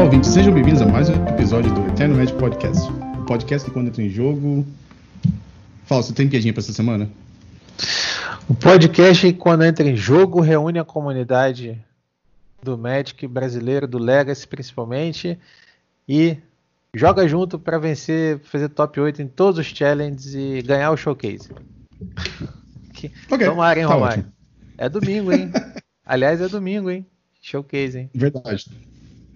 [0.00, 2.90] Olá, ouvintes, sejam bem-vindos a mais um episódio do Eterno Magic Podcast.
[2.90, 4.66] O podcast que quando entra em jogo.
[5.84, 7.10] Fala, você tem piadinha pra essa semana?
[8.48, 11.78] O podcast que quando entra em jogo reúne a comunidade
[12.62, 15.38] do Magic brasileiro, do Legacy principalmente,
[16.08, 16.38] e
[16.94, 21.50] joga junto para vencer, fazer top 8 em todos os challenges e ganhar o showcase.
[22.94, 23.12] Que...
[23.30, 24.22] Ok, Tomara, hein, tá Romário?
[24.22, 24.32] ótimo.
[24.78, 25.52] É domingo, hein?
[26.06, 27.04] Aliás, é domingo, hein?
[27.42, 28.10] Showcase, hein?
[28.14, 28.64] Verdade.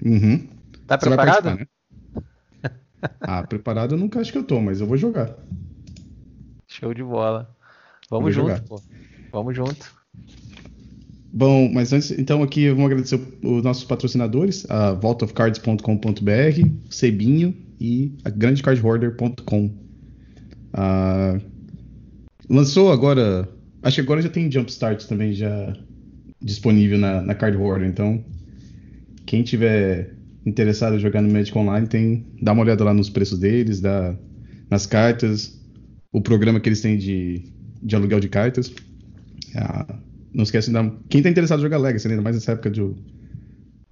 [0.02, 0.53] Uhum.
[0.86, 1.58] Tá Você vai preparado?
[1.58, 1.66] né?
[3.20, 5.36] Ah, preparado eu nunca acho que eu tô, mas eu vou jogar.
[6.66, 7.54] Show de bola.
[8.10, 8.60] Vamos junto, jogar.
[8.62, 8.82] pô.
[9.30, 9.94] Vamos junto.
[11.32, 15.80] Bom, mas antes, então aqui vamos agradecer os nossos patrocinadores, a vaultofcards.com.br,
[16.88, 19.70] Cebinho e a grandecardhoarder.com.
[20.72, 21.38] Ah,
[22.48, 23.48] lançou agora,
[23.82, 25.76] acho que agora já tem Jumpstart também já
[26.40, 28.24] disponível na, na Card Hoarder, então
[29.26, 30.13] quem tiver
[30.46, 34.14] interessado em jogar no Magic Online tem dá uma olhada lá nos preços deles, dá,
[34.70, 35.58] nas cartas,
[36.12, 37.42] o programa que eles têm de,
[37.82, 38.72] de aluguel de cartas.
[39.56, 39.98] Ah,
[40.32, 40.92] não esquece de dar.
[41.08, 42.14] Quem tá interessado em jogar Legacy, né?
[42.14, 42.82] ainda mais nessa época de,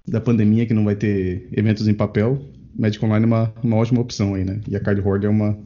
[0.07, 2.41] da pandemia que não vai ter eventos em papel,
[2.77, 4.59] Magic Online é uma, uma ótima opção aí, né?
[4.67, 5.57] E a Card Hoarder é uma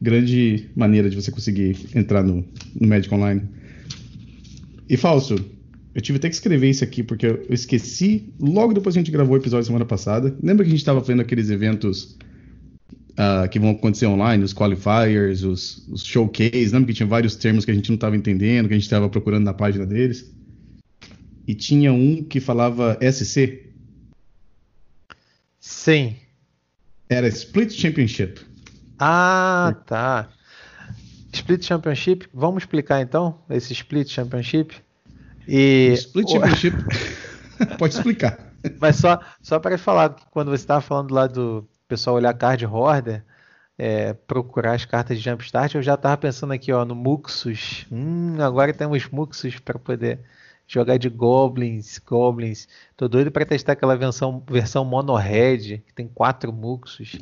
[0.00, 2.44] grande maneira de você conseguir entrar no,
[2.78, 3.42] no Magic Online.
[4.88, 5.36] E falso,
[5.96, 9.10] eu tive até que escrever isso aqui porque eu esqueci logo depois que a gente
[9.10, 10.36] gravou o episódio semana passada.
[10.42, 12.18] Lembra que a gente estava vendo aqueles eventos
[13.16, 17.64] ah, que vão acontecer online, os qualifiers, os, os showcase, lembra que tinha vários termos
[17.64, 20.30] que a gente não estava entendendo, que a gente estava procurando na página deles?
[21.48, 23.72] E tinha um que falava SC,
[25.58, 26.14] Sim.
[27.08, 28.42] era Split Championship.
[28.98, 30.28] Ah, tá.
[31.32, 34.84] Split Championship, vamos explicar então esse Split Championship?
[35.48, 36.76] E Split o- Championship,
[37.78, 38.38] pode explicar.
[38.80, 42.66] Mas só, só para falar que quando você estava falando lá do pessoal olhar card
[42.66, 43.24] hoarder,
[43.78, 47.86] é, procurar as cartas de Jumpstart, eu já estava pensando aqui ó, no Muxus.
[47.92, 50.20] Hum, agora temos Muxus para poder
[50.66, 52.66] jogar de Goblins, Goblins.
[52.96, 57.16] Tô doido para testar aquela versão, versão Mono Red, que tem quatro Muxus.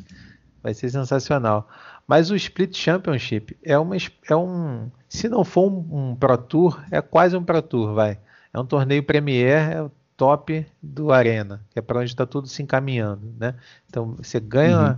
[0.65, 1.69] Vai ser sensacional.
[2.07, 3.95] Mas o Split Championship é uma,
[4.27, 8.17] é um, se não for um, um Pro Tour, é quase um Pro Tour, vai.
[8.51, 12.47] É um torneio Premier, é o top do Arena, que é para onde está tudo
[12.47, 13.53] se encaminhando, né?
[13.87, 14.97] Então você ganha, Uhum.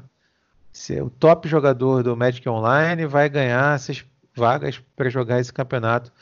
[0.71, 6.13] você- o top jogador do Magic Online vai ganhar essas vagas para jogar esse campeonato.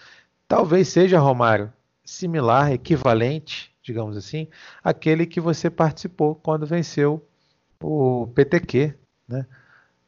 [0.48, 1.72] Talvez seja, Romário,
[2.04, 4.48] similar, equivalente, digamos assim,
[4.84, 7.24] àquele que você participou quando venceu
[7.80, 8.96] o PTQ,
[9.28, 9.46] né?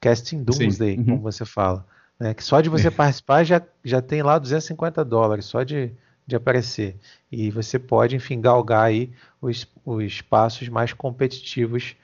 [0.01, 1.05] Casting Doomsday, Uhum.
[1.05, 1.85] como você fala.
[2.19, 2.33] né?
[2.33, 5.91] Que só de você participar já, já tem lá 250 dólares, só de,
[6.25, 6.95] de aparecer.
[7.31, 9.11] E você pode, enfim, galgar aí
[9.41, 11.95] os, os espaços mais competitivos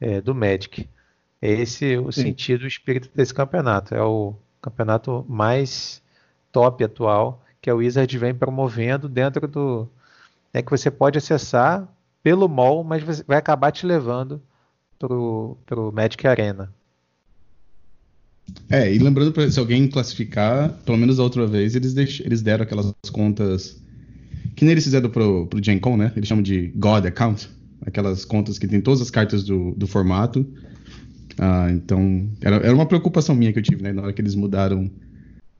[0.00, 0.88] é, do Magic.
[1.42, 2.22] É esse o Sim.
[2.22, 3.94] sentido, o espírito desse campeonato.
[3.94, 6.02] É o campeonato mais
[6.52, 9.88] top atual que a Wizard vem promovendo dentro do.
[10.52, 11.86] É que você pode acessar
[12.22, 14.42] pelo mall, mas vai acabar te levando
[15.00, 16.72] pro, pro Magic Arena.
[18.68, 22.62] É, e lembrando, se alguém classificar, pelo menos da outra vez, eles, deix- eles deram
[22.62, 23.80] aquelas contas.
[24.54, 26.12] Que nem eles fizeram pro, pro Gen Con, né?
[26.14, 27.48] Eles chamam de God Account.
[27.86, 30.46] Aquelas contas que tem todas as cartas do, do formato.
[31.38, 33.92] Ah, então, era, era uma preocupação minha que eu tive, né?
[33.92, 34.90] Na hora que eles mudaram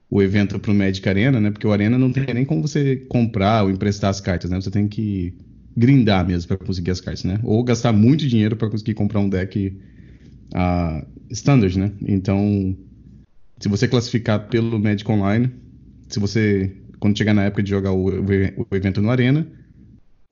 [0.09, 1.49] o evento pro Magic Arena, né?
[1.49, 4.61] Porque o Arena não tem nem como você comprar ou emprestar as cartas, né?
[4.61, 5.33] Você tem que
[5.75, 7.39] grindar mesmo para conseguir as cartas, né?
[7.43, 9.77] Ou gastar muito dinheiro para conseguir comprar um deck
[10.53, 11.93] ah, standard, né?
[12.01, 12.75] Então,
[13.59, 15.51] se você classificar pelo Magic Online,
[16.09, 19.47] se você quando chegar na época de jogar o, o- evento no Arena,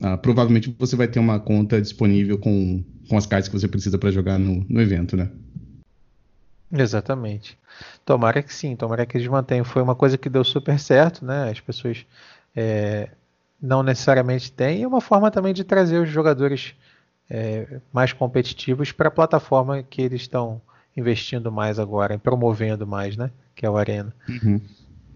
[0.02, 3.98] ah, provavelmente você vai ter uma conta disponível com, com as cartas que você precisa
[3.98, 5.30] para jogar no, no evento, né?
[6.72, 7.58] Exatamente.
[8.04, 9.64] Tomara que sim, tomara que eles mantenham.
[9.64, 11.50] Foi uma coisa que deu super certo, né?
[11.50, 12.06] As pessoas
[12.54, 13.10] é,
[13.60, 14.80] não necessariamente têm.
[14.80, 16.74] E é uma forma também de trazer os jogadores
[17.28, 20.60] é, mais competitivos para a plataforma que eles estão
[20.96, 23.30] investindo mais agora, promovendo mais, né?
[23.54, 24.12] Que é o Arena.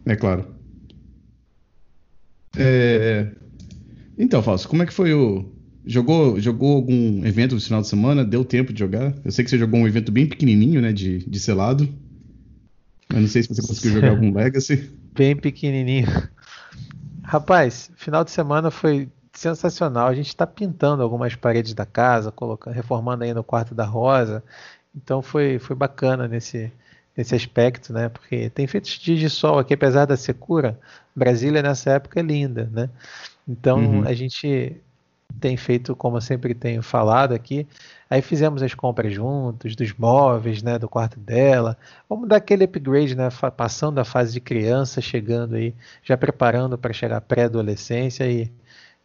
[0.06, 0.46] É claro.
[2.56, 3.28] É,
[4.16, 5.52] Então, Fausto, como é que foi o.
[5.86, 8.24] Jogou, jogou algum evento no final de semana?
[8.24, 9.12] Deu tempo de jogar?
[9.22, 10.92] Eu sei que você jogou um evento bem pequenininho, né?
[10.92, 11.86] De, de selado.
[13.10, 14.90] Eu não sei se você conseguiu jogar algum Legacy.
[15.14, 16.06] Bem pequenininho.
[17.24, 20.06] Rapaz, final de semana foi sensacional.
[20.08, 24.42] A gente está pintando algumas paredes da casa, colocando, reformando aí no quarto da Rosa.
[24.94, 26.72] Então foi, foi bacana nesse,
[27.16, 28.08] nesse aspecto, né?
[28.08, 30.78] Porque tem feito dias de sol aqui, apesar da secura.
[31.16, 32.90] Brasília nessa época é linda, né?
[33.48, 34.04] Então Uhum.
[34.04, 34.80] a gente
[35.40, 37.66] tem feito como eu sempre tenho falado aqui.
[38.08, 41.76] Aí fizemos as compras juntos, dos móveis, né, do quarto dela.
[42.08, 46.92] Vamos dar aquele upgrade, né, passando a fase de criança, chegando aí, já preparando para
[46.92, 48.50] chegar pré-adolescência e,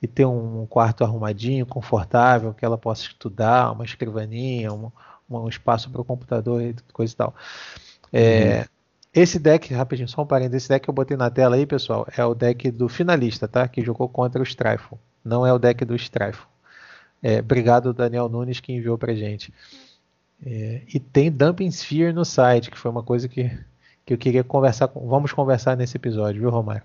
[0.02, 4.92] e ter um quarto arrumadinho, confortável, que ela possa estudar, uma escrivaninha, um,
[5.30, 7.36] um espaço para o computador e coisa e tal.
[8.12, 8.66] É, uhum.
[9.22, 12.08] Esse deck, rapidinho, só um parênteses, esse deck que eu botei na tela aí, pessoal,
[12.16, 13.68] é o deck do finalista, tá?
[13.68, 15.00] Que jogou contra o Strifle.
[15.24, 16.48] Não é o deck do Strifle.
[17.22, 19.54] É, obrigado, Daniel Nunes, que enviou pra gente.
[20.46, 23.52] É, e tem Dumping Sphere no site, que foi uma coisa que,
[24.06, 25.06] que eu queria conversar com.
[25.08, 26.84] Vamos conversar nesse episódio, viu, Romário?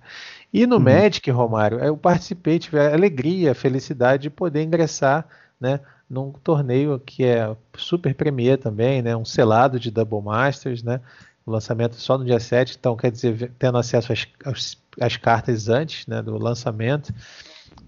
[0.53, 0.83] E no uhum.
[0.83, 5.27] Magic, Romário, eu participei, tive a alegria, a felicidade de poder ingressar
[5.61, 11.01] né, num torneio que é super premier também, né, um selado de Double Masters, né,
[11.47, 15.69] o lançamento só no dia 7, então quer dizer, tendo acesso às, às, às cartas
[15.69, 17.13] antes né, do lançamento,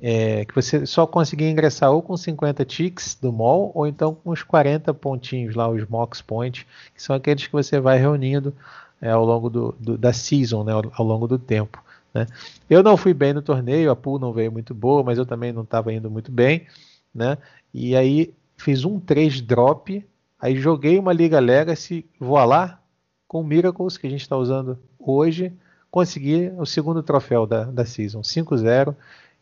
[0.00, 4.30] é, que você só conseguia ingressar ou com 50 ticks do mall, ou então com
[4.30, 8.54] os 40 pontinhos lá, os Mox Points, que são aqueles que você vai reunindo
[9.00, 11.82] é, ao longo do, do, da season, né, ao, ao longo do tempo.
[12.12, 12.26] Né.
[12.68, 15.52] Eu não fui bem no torneio, a pool não veio muito boa, mas eu também
[15.52, 16.66] não estava indo muito bem,
[17.14, 17.38] né,
[17.72, 20.04] e aí fiz um 3 drop,
[20.38, 22.80] aí joguei uma Liga Legacy, vou lá,
[23.26, 25.52] com o Miracles, que a gente está usando hoje,
[25.90, 28.94] consegui o segundo troféu da, da Season, 5-0.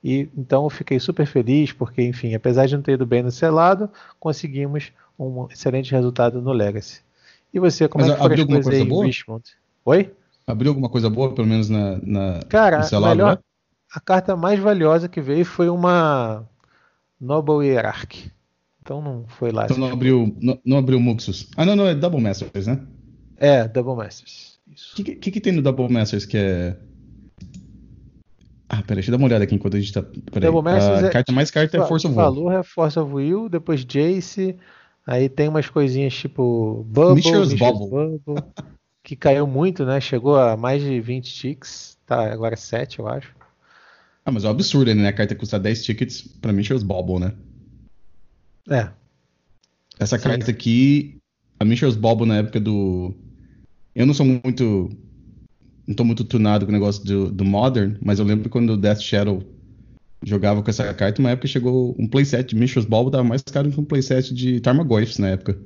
[0.04, 3.30] E então eu fiquei super feliz, porque, enfim, apesar de não ter ido bem no
[3.30, 3.88] selado,
[4.20, 7.00] conseguimos um excelente resultado no Legacy.
[7.52, 9.04] E você, como Mas é que foi as coisas aí boa?
[9.04, 9.44] em Richmond?
[9.86, 10.12] Oi?
[10.46, 13.42] Abriu alguma coisa boa, pelo menos na, na Cara, no selado, melhor, né?
[13.94, 16.46] a carta mais valiosa que veio foi uma
[17.18, 18.30] Noble Hierarchy.
[18.82, 19.64] Então não foi lá.
[19.64, 21.48] Então não abriu, não, não abriu Muxus.
[21.56, 22.80] Ah, não, não, é Double Masters, né?
[23.38, 24.58] É, Double Masters.
[24.92, 26.76] O que, que, que, tem no Double Masters que é.
[28.75, 30.03] Ah, peraí, deixa eu dar uma olhada aqui enquanto a gente tá.
[30.03, 30.50] Peraí.
[30.50, 32.25] Double Masters a é, carta mais carta é Force of Will.
[32.25, 34.56] valor é Force of Will, depois Jace.
[35.06, 38.44] Aí tem umas coisinhas tipo Bubble, Mishra's Bubble, Bubble
[39.05, 40.00] que caiu muito, né?
[40.00, 41.97] Chegou a mais de 20 ticks.
[42.05, 43.32] Tá, agora 7, eu acho.
[44.25, 45.06] Ah, mas é um absurdo, né?
[45.09, 47.32] A carta custa 10 tickets pra Mishra's Bubble, né?
[48.69, 48.91] É.
[50.00, 50.25] Essa Sim.
[50.25, 51.19] carta aqui,
[51.61, 53.15] a Mishra's Bubble na época do
[53.94, 54.91] eu não sou muito.
[55.86, 58.76] Não tô muito tunado com o negócio do, do Modern, mas eu lembro quando o
[58.76, 59.42] Death Shadow
[60.25, 63.70] jogava com essa carta, uma época chegou um playset de Mishra's Bulb tava mais caro
[63.70, 65.58] que um playset de Tarmogoyfs na época.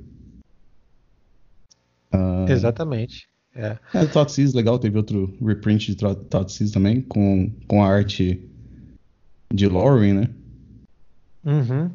[2.13, 2.49] Uh...
[2.49, 3.29] Exatamente.
[3.55, 3.77] É.
[3.93, 4.05] é
[4.53, 8.41] legal, teve outro reprint de Thoughtseize também, com, com a arte
[9.51, 10.29] de Lauren, né?
[11.43, 11.89] Uhum.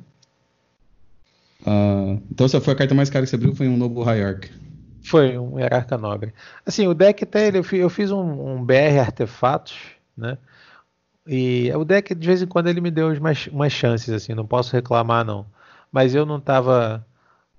[1.67, 4.51] Uh, então essa foi a carta mais cara que você abriu, foi um novo Hierarch.
[5.05, 6.33] Foi um hierarca nobre.
[6.65, 9.77] Assim, o deck até ele, eu fiz, um, um, BR artefatos,
[10.17, 10.39] né?
[11.27, 14.47] E o deck de vez em quando ele me deu umas, umas chances, assim, não
[14.47, 15.47] posso reclamar não.
[15.93, 17.07] Mas eu não estava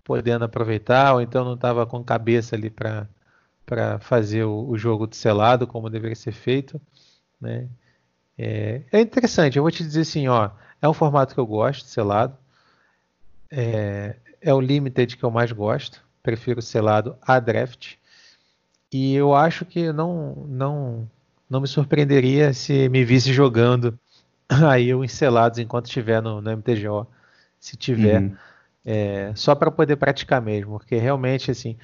[0.03, 3.07] podendo aproveitar, ou então não estava com cabeça ali para
[3.65, 6.79] para fazer o, o, jogo de selado como deveria ser feito,
[7.41, 7.67] né?
[8.37, 10.51] É, é, interessante, eu vou te dizer assim, ó,
[10.81, 12.37] é um formato que eu gosto, selado,
[13.49, 17.93] é, é o limited que eu mais gosto, prefiro selado a draft.
[18.91, 21.07] E eu acho que não, não,
[21.47, 23.97] não me surpreenderia se me visse jogando
[24.49, 27.05] aí os selados enquanto estiver no, no MTGO.
[27.59, 28.21] Se tiver.
[28.21, 28.35] Uhum.
[28.83, 31.77] É, só para poder praticar mesmo, porque realmente assim.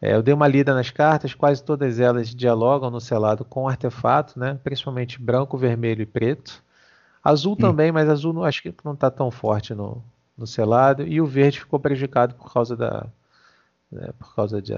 [0.00, 4.36] É, eu dei uma lida nas cartas, quase todas elas dialogam no selado com artefato,
[4.36, 4.58] né?
[4.64, 6.60] principalmente branco, vermelho e preto.
[7.22, 7.56] Azul hum.
[7.56, 10.02] também, mas azul acho que não está tão forte no,
[10.36, 11.06] no selado.
[11.06, 13.06] E o verde ficou prejudicado por causa da,
[13.92, 14.72] né, por causa de,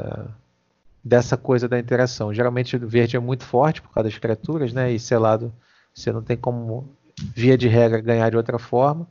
[1.02, 2.35] dessa coisa da interação.
[2.35, 4.92] Geralmente o verde é muito forte por causa das criaturas, né?
[4.92, 5.52] E selado
[5.94, 9.06] você não tem como, via de regra, ganhar de outra forma.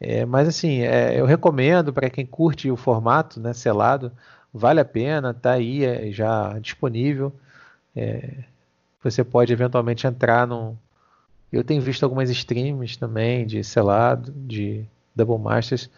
[0.00, 4.12] É, mas assim, é, eu recomendo para quem curte o formato, né, selado,
[4.52, 7.32] vale a pena, tá aí é, já disponível.
[7.94, 8.44] É,
[9.02, 10.76] você pode eventualmente entrar no.
[11.52, 14.84] Eu tenho visto algumas streams também de selado, de
[15.14, 15.88] Double Masters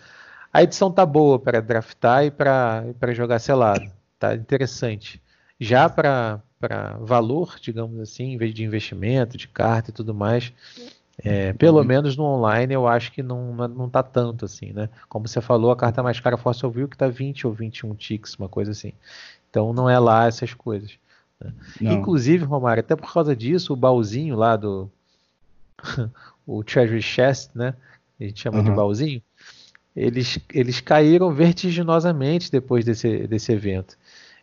[0.53, 3.91] a edição tá boa para draftar e para jogar selado.
[4.19, 5.21] Tá interessante.
[5.61, 6.41] Já para
[7.01, 10.53] valor, digamos assim, em vez de investimento, de carta e tudo mais,
[11.23, 11.85] é, pelo uhum.
[11.85, 14.89] menos no online eu acho que não, não tá tanto assim, né?
[15.09, 17.95] Como você falou, a carta mais cara Force of Will que tá 20 ou 21
[17.95, 18.93] ticks, uma coisa assim.
[19.51, 20.93] Então não é lá essas coisas.
[21.41, 21.53] Né?
[21.81, 24.91] Inclusive, Romário, até por causa disso, o baúzinho lá do.
[26.47, 27.75] o Treasury Chest, né?
[28.19, 28.65] A gente chama uhum.
[28.65, 29.23] de baúzinho
[29.99, 33.97] eles, eles caíram vertiginosamente depois desse, desse evento.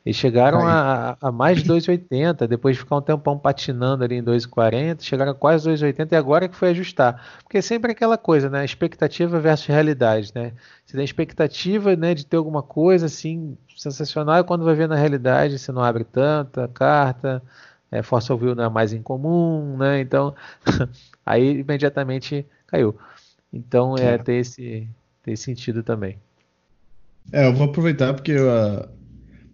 [0.05, 4.23] Eles chegaram a, a, mais de 2,80, depois de ficar um tempão patinando ali em
[4.23, 7.39] 2,40, chegaram a quase 2,80 e agora que foi ajustar.
[7.41, 8.63] Porque é sempre aquela coisa, né?
[8.63, 10.53] Expectativa versus realidade, né?
[10.85, 14.95] Você tem expectativa né, de ter alguma coisa assim sensacional e quando vai ver na
[14.95, 17.41] realidade você não abre tanta carta,
[17.91, 20.01] é, of Will não é mais incomum, né?
[20.01, 20.35] Então,
[21.25, 22.95] aí imediatamente caiu.
[23.51, 24.17] Então, é, é.
[24.19, 24.87] Tem, esse,
[25.25, 26.17] tem sentido também.
[27.33, 28.87] É, eu vou aproveitar porque a,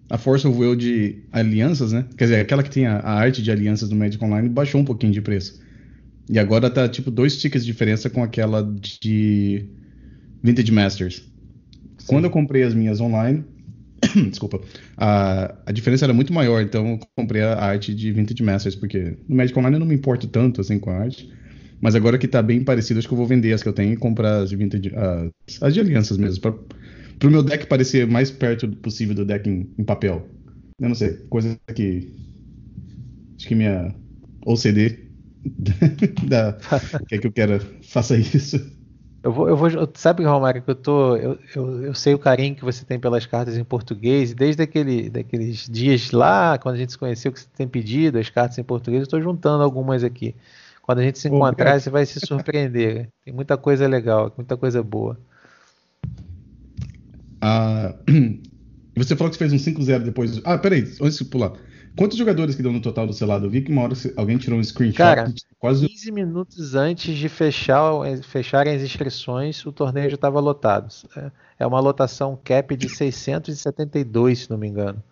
[0.09, 2.05] a Force of Will de alianças, né?
[2.17, 4.85] Quer dizer, aquela que tem a, a, arte de alianças no Magic Online baixou um
[4.85, 5.61] pouquinho de preço.
[6.29, 9.65] E agora tá tipo dois tickets de diferença com aquela de
[10.43, 11.15] Vintage Masters.
[11.97, 12.07] Sim.
[12.07, 13.45] Quando eu comprei as minhas online,
[14.29, 14.59] desculpa,
[14.97, 19.17] a, a diferença era muito maior, então eu comprei a arte de Vintage Masters, porque
[19.25, 21.31] no Magic Online eu não me importo tanto assim com a arte.
[21.81, 23.93] Mas agora que tá bem parecido, acho que eu vou vender as que eu tenho
[23.93, 26.53] e comprar as de Vintage, as, as de alianças mesmo, pra,
[27.17, 30.29] pro meu deck parecer mais perto possível do deck em, em papel.
[30.79, 32.13] Eu não sei, coisa que.
[33.35, 33.95] Acho que minha
[34.45, 35.11] OCD
[36.27, 36.57] da,
[37.07, 38.57] quer que eu quero faça isso.
[39.23, 42.55] Eu vou, eu vou, sabe, Romário, que eu tô, eu, eu, eu, sei o carinho
[42.55, 46.93] que você tem pelas cartas em português, desde aquele, daqueles dias lá, quando a gente
[46.93, 50.33] se conheceu, que você tem pedido as cartas em português, eu estou juntando algumas aqui.
[50.81, 53.09] Quando a gente se encontrar, você vai se surpreender.
[53.23, 55.17] Tem muita coisa legal, muita coisa boa.
[57.39, 57.95] Ah,
[58.95, 60.41] você falou que fez um 5-0 depois.
[60.43, 61.53] Ah, peraí, antes de pular.
[61.95, 63.45] Quantos jogadores que deu no total do selado?
[63.45, 64.97] Eu vi que uma hora alguém tirou um screenshot.
[64.97, 65.88] Cara, quase...
[65.88, 67.83] 15 minutos antes de fechar,
[68.23, 70.93] fecharem as inscrições, o torneio já estava lotado.
[71.17, 75.03] É, é uma lotação cap de 672, se não me engano.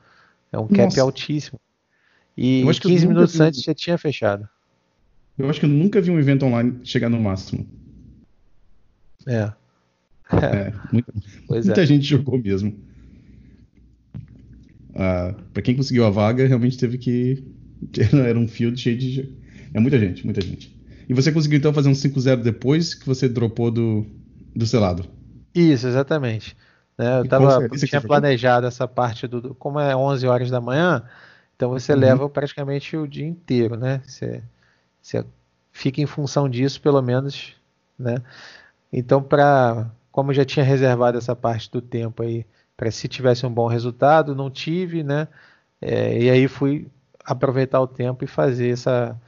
[0.51, 1.01] É um cap Nossa.
[1.01, 1.59] altíssimo.
[2.37, 4.47] E 15 minutos antes já tinha fechado.
[5.39, 7.65] Eu acho que eu nunca vi um evento online chegar no máximo.
[9.25, 9.51] É.
[10.31, 11.13] É, muita,
[11.49, 11.85] muita é.
[11.85, 12.77] gente jogou mesmo.
[14.93, 17.43] Ah, para quem conseguiu a vaga, realmente teve que.
[18.13, 19.33] Era um field cheio de.
[19.73, 20.77] É muita gente, muita gente.
[21.07, 24.05] E você conseguiu então fazer um 5-0 depois que você dropou do,
[24.53, 25.05] do selado?
[25.55, 26.55] Isso, exatamente.
[26.97, 29.55] Né, eu tava, tinha planejado essa parte do.
[29.55, 31.01] Como é 11 horas da manhã,
[31.55, 31.99] então você uhum.
[31.99, 34.01] leva praticamente o dia inteiro, né?
[34.05, 34.43] Você,
[35.01, 35.25] você
[35.71, 37.55] fica em função disso, pelo menos,
[37.97, 38.15] né?
[38.91, 43.45] Então, para como eu já tinha reservado essa parte do tempo aí para se tivesse
[43.45, 45.27] um bom resultado, não tive, né?
[45.81, 46.87] É, e aí fui
[47.23, 49.19] aproveitar o tempo e fazer essa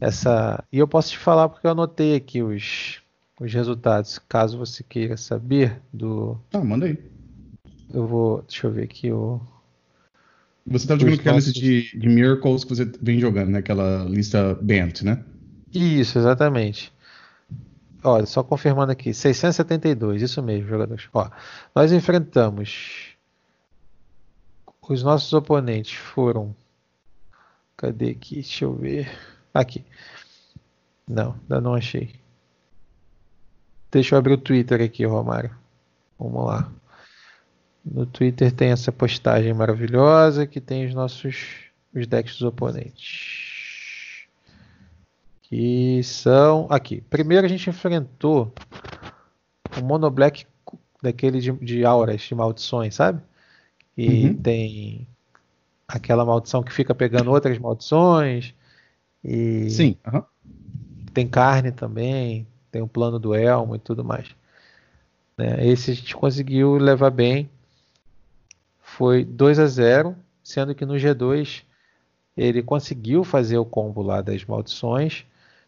[0.00, 3.02] essa e eu posso te falar porque eu anotei aqui os
[3.40, 6.98] os resultados, caso você queira saber do Ah, manda aí.
[7.92, 9.40] Eu vou, deixa eu ver aqui o
[10.66, 13.58] você estava jogando aquela lista de, de Miracles que você vem jogando, né?
[13.58, 15.22] Aquela lista Bent, né?
[15.72, 16.92] Isso, exatamente.
[18.02, 21.08] Olha, só confirmando aqui, 672, isso mesmo, jogadores.
[21.12, 21.28] Ó,
[21.74, 23.14] nós enfrentamos.
[24.88, 26.54] Os nossos oponentes foram.
[27.76, 28.36] Cadê aqui?
[28.36, 29.10] Deixa eu ver.
[29.52, 29.84] Aqui.
[31.08, 32.14] Não, ainda não achei.
[33.90, 35.54] Deixa eu abrir o Twitter aqui, Romário.
[36.18, 36.70] Vamos lá.
[37.84, 41.64] No Twitter tem essa postagem maravilhosa que tem os nossos
[41.94, 43.44] os decks dos oponentes
[45.54, 47.00] que são aqui.
[47.02, 48.52] Primeiro a gente enfrentou
[49.78, 50.46] o Mono Black
[51.00, 53.20] daquele de, de auras, de maldições, sabe?
[53.96, 54.34] E uhum.
[54.34, 55.06] tem
[55.86, 58.54] aquela maldição que fica pegando outras maldições.
[59.22, 59.96] E Sim.
[60.12, 60.22] Uhum.
[61.12, 64.34] Tem carne também, tem o plano do elmo e tudo mais.
[65.38, 65.64] Né?
[65.68, 67.48] Esse a gente conseguiu levar bem.
[68.96, 71.62] Foi 2 a 0 sendo que no G2
[72.36, 75.24] ele conseguiu fazer o combo lá das maldições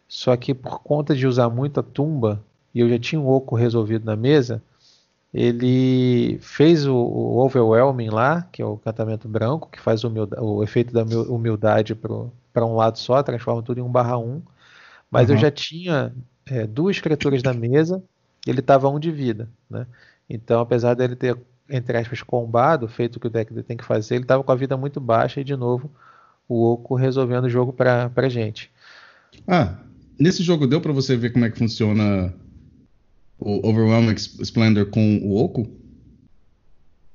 [0.07, 2.41] só que por conta de usar muita tumba,
[2.73, 4.61] e eu já tinha um oco resolvido na mesa,
[5.33, 10.63] ele fez o, o overwhelming lá, que é o cantamento branco, que faz o, o
[10.63, 14.41] efeito da humildade para um lado só, transforma tudo em 1 barra 1.
[15.11, 15.35] Mas uhum.
[15.35, 16.13] eu já tinha
[16.45, 18.01] é, duas criaturas na mesa,
[18.45, 19.49] ele estava um de vida.
[19.69, 19.85] Né?
[20.29, 21.37] Então, apesar dele ter,
[21.69, 24.55] entre aspas, combado, feito o que o deck tem que fazer, ele estava com a
[24.55, 25.91] vida muito baixa e, de novo,
[26.47, 28.71] o Oco resolvendo o jogo para a gente.
[29.47, 29.77] Ah,
[30.19, 32.33] Nesse jogo deu para você ver como é que funciona
[33.37, 35.67] o Overwhelming Splendor com o Oco?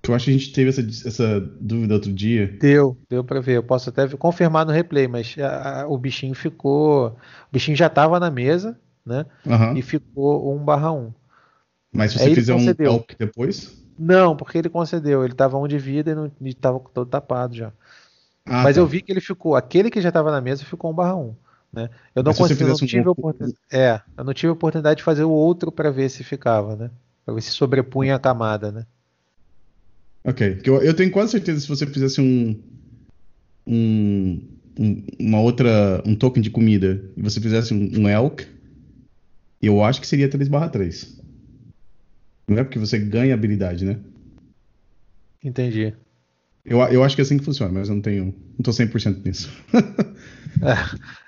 [0.06, 2.48] Eu acho que a gente teve essa, essa dúvida outro dia.
[2.60, 3.56] Deu, deu para ver.
[3.56, 7.08] Eu posso até confirmar no replay, mas a, a, o bichinho ficou.
[7.08, 9.24] O bichinho já estava na mesa, né?
[9.46, 9.76] Uhum.
[9.76, 11.12] E ficou 1 barra 1.
[11.92, 13.80] Mas se você Aí fizer um help depois?
[13.98, 15.22] Não, porque ele concedeu.
[15.24, 17.72] Ele estava 1 de vida e não estava todo tapado já.
[18.44, 18.80] Ah, mas tá.
[18.80, 19.54] eu vi que ele ficou.
[19.54, 21.34] Aquele que já estava na mesa ficou 1 barra 1.
[21.72, 21.88] Né?
[22.14, 23.12] Eu não, consegui, não tive um...
[23.12, 26.76] oportunidade, é, eu não tive a oportunidade de fazer o outro para ver se ficava,
[26.76, 26.90] né?
[27.24, 28.84] Para ver se sobrepunha a camada, né?
[30.22, 30.60] Ok.
[30.64, 32.60] Eu, eu tenho quase certeza que se você fizesse um,
[33.66, 34.42] um,
[34.78, 36.02] um, uma outra.
[36.04, 38.46] um token de comida e você fizesse um, um elk,
[39.62, 41.21] eu acho que seria 3/3.
[42.46, 43.98] Não é porque você ganha habilidade, né?
[45.42, 45.94] Entendi.
[46.64, 48.26] Eu, eu acho que é assim que funciona, mas eu não tenho.
[48.26, 49.50] Não tô 100% nisso.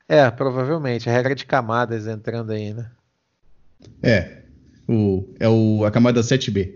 [0.08, 1.08] é, é, provavelmente.
[1.08, 2.90] A regra de camadas entrando aí, né?
[4.02, 4.42] É.
[4.88, 6.74] O, é o, a camada 7B.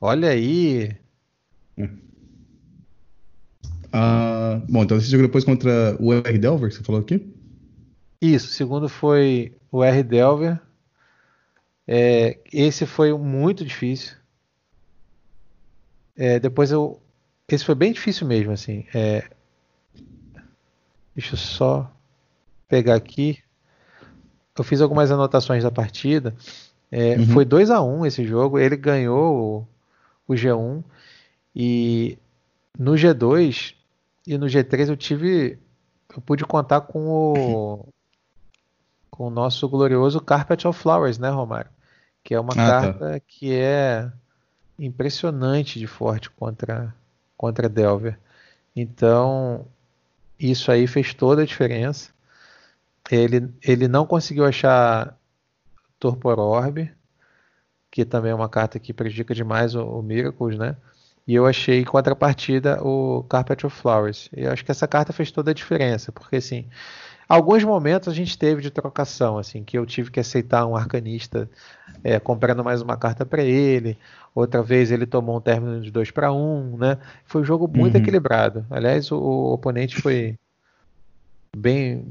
[0.00, 0.96] Olha aí.
[1.76, 1.88] É.
[3.92, 6.38] Ah, bom, então você jogou depois contra o R.
[6.38, 7.32] Delver, que você falou aqui?
[8.20, 10.02] Isso, o segundo foi o R.
[10.02, 10.60] Delver.
[11.86, 14.16] É, esse foi muito difícil.
[16.16, 17.00] É, depois eu.
[17.48, 18.86] Esse foi bem difícil mesmo, assim.
[18.94, 19.28] É,
[21.14, 21.90] deixa eu só
[22.68, 23.38] pegar aqui.
[24.56, 26.34] Eu fiz algumas anotações da partida.
[26.90, 27.26] É, uhum.
[27.26, 28.58] Foi 2 a 1 um esse jogo.
[28.58, 29.66] Ele ganhou
[30.28, 30.82] o, o G1.
[31.54, 32.18] E
[32.78, 33.74] no G2
[34.26, 35.58] e no G3 eu tive.
[36.14, 37.86] Eu pude contar com o.
[39.10, 41.70] Com o nosso glorioso Carpet of Flowers, né, Romário?
[42.24, 42.80] Que é uma ah, tá.
[42.80, 43.20] carta tá.
[43.20, 44.10] que é
[44.78, 46.92] impressionante de forte contra,
[47.36, 48.18] contra Delver.
[48.74, 49.66] Então,
[50.38, 52.10] isso aí fez toda a diferença.
[53.10, 55.16] Ele, ele não conseguiu achar
[55.98, 56.90] Torpor Orb,
[57.90, 60.76] que também é uma carta que prejudica demais o, o Miracles, né?
[61.26, 64.28] E eu achei em contrapartida o Carpet of Flowers.
[64.36, 66.68] E eu acho que essa carta fez toda a diferença, porque assim,
[67.28, 71.48] alguns momentos a gente teve de trocação, assim, que eu tive que aceitar um arcanista
[72.02, 73.98] é, comprando mais uma carta para ele.
[74.34, 76.98] Outra vez ele tomou um término de 2 para 1, né?
[77.24, 78.00] Foi um jogo muito uhum.
[78.00, 78.66] equilibrado.
[78.68, 80.36] Aliás, o, o, oponente foi
[81.56, 82.04] bem,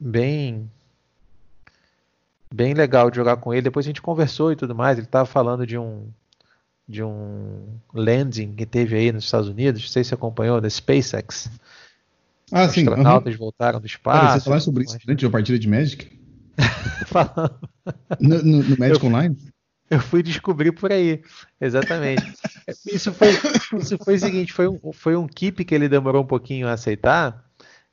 [0.00, 0.70] bem,
[2.52, 3.62] bem legal de jogar com ele.
[3.62, 4.96] Depois a gente conversou e tudo mais.
[4.96, 6.08] Ele estava falando de um
[6.88, 9.82] de um landing que teve aí nos Estados Unidos.
[9.82, 11.50] Não sei se acompanhou da SpaceX.
[12.52, 12.80] Ah, Os sim.
[12.80, 13.38] astronautas uhum.
[13.38, 14.20] voltaram do espaço.
[14.20, 16.18] Cara, você falou sobre isso durante uma partida de Magic?
[17.06, 17.58] Falando.
[18.20, 19.36] No, no, no Magic eu, Online?
[19.90, 21.22] Eu fui descobrir por aí,
[21.60, 22.22] exatamente.
[22.86, 23.28] Isso foi,
[23.78, 26.72] isso foi o seguinte, foi um, foi um keep que ele demorou um pouquinho a
[26.72, 27.44] aceitar,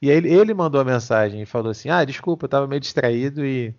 [0.02, 2.80] e aí ele, ele mandou a mensagem e falou assim, ah, desculpa, eu estava meio
[2.80, 3.76] distraído e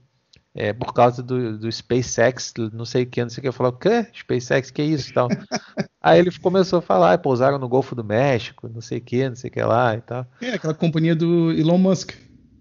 [0.55, 3.49] é, por causa do, do SpaceX, não sei o que, não sei o que.
[3.49, 4.07] Eu falei, o quê?
[4.15, 5.29] SpaceX, que é isso tal.
[6.01, 9.35] Aí ele começou a falar, pousaram no Golfo do México, não sei o que, não
[9.35, 10.27] sei o que lá e tal.
[10.41, 12.13] É, aquela companhia do Elon Musk,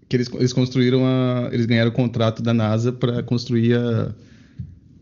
[0.08, 4.14] que eles, eles construíram a, eles ganharam o contrato da NASA para construir a,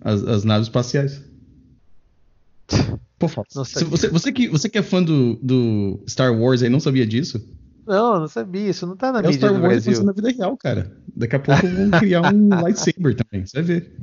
[0.02, 1.22] as, as, naves espaciais.
[3.18, 7.06] Pô, você, você, que, você que é fã do, do Star Wars aí não sabia
[7.06, 7.40] disso?
[7.86, 8.70] Não, não sabia.
[8.70, 10.04] Isso não tá na é mídia Star Wars Brasil.
[10.04, 10.96] na vida real, cara.
[11.14, 13.46] Daqui a pouco vão criar um lightsaber também.
[13.46, 13.96] Você vai ver.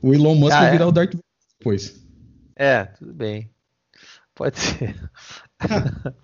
[0.00, 0.72] O Elon Musk ah, vai é?
[0.72, 1.24] virar o Darth Vader
[1.58, 2.00] depois.
[2.56, 3.50] É, tudo bem.
[4.34, 4.94] Pode ser.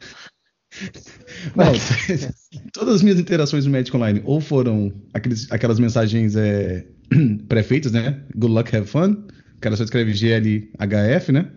[1.55, 1.67] Não,
[2.73, 6.85] todas as minhas interações no Magic Online ou foram aqueles, aquelas mensagens é,
[7.49, 8.25] pré-feitas, né?
[8.37, 9.25] Good luck, have fun.
[9.57, 11.51] O cara só escreve GLHF, né?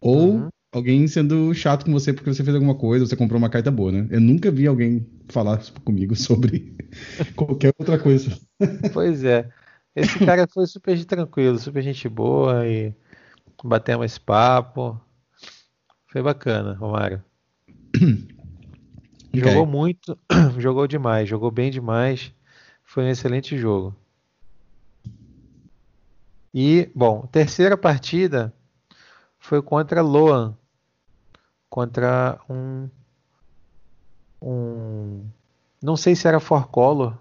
[0.00, 3.50] Ou uhum alguém sendo chato com você porque você fez alguma coisa, você comprou uma
[3.50, 4.06] carta boa, né?
[4.10, 6.74] Eu nunca vi alguém falar comigo sobre
[7.34, 8.38] qualquer outra coisa.
[8.92, 9.48] Pois é.
[9.94, 12.94] Esse cara foi super tranquilo, super gente boa e
[13.64, 15.00] batemos esse papo.
[16.08, 17.22] Foi bacana, Romário.
[19.36, 19.50] Okay.
[19.50, 20.18] Jogou muito,
[20.56, 22.32] jogou demais, jogou bem demais.
[22.82, 23.94] Foi um excelente jogo.
[26.54, 28.50] E, bom, terceira partida
[29.46, 30.54] foi contra Loan,
[31.70, 32.88] contra um,
[34.42, 35.24] um
[35.80, 37.16] não sei se era For Color,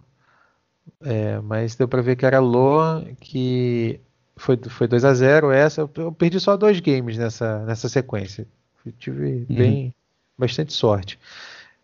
[1.01, 3.99] é, mas deu para ver que era Loa, que
[4.35, 5.81] foi, foi 2 a 0 essa.
[5.81, 8.47] Eu, eu, perdi só dois games nessa, nessa sequência.
[8.83, 9.55] Eu tive uhum.
[9.55, 9.95] bem
[10.35, 11.19] bastante sorte.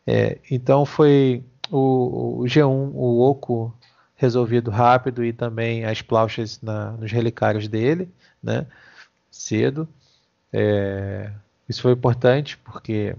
[0.07, 3.71] É, então foi o, o, G1, o Oco
[4.15, 8.09] resolvido rápido e também as plauchas na, nos relicários dele,
[8.41, 8.65] né?
[9.29, 9.87] Cedo.
[10.53, 11.31] É,
[11.67, 13.15] isso foi importante porque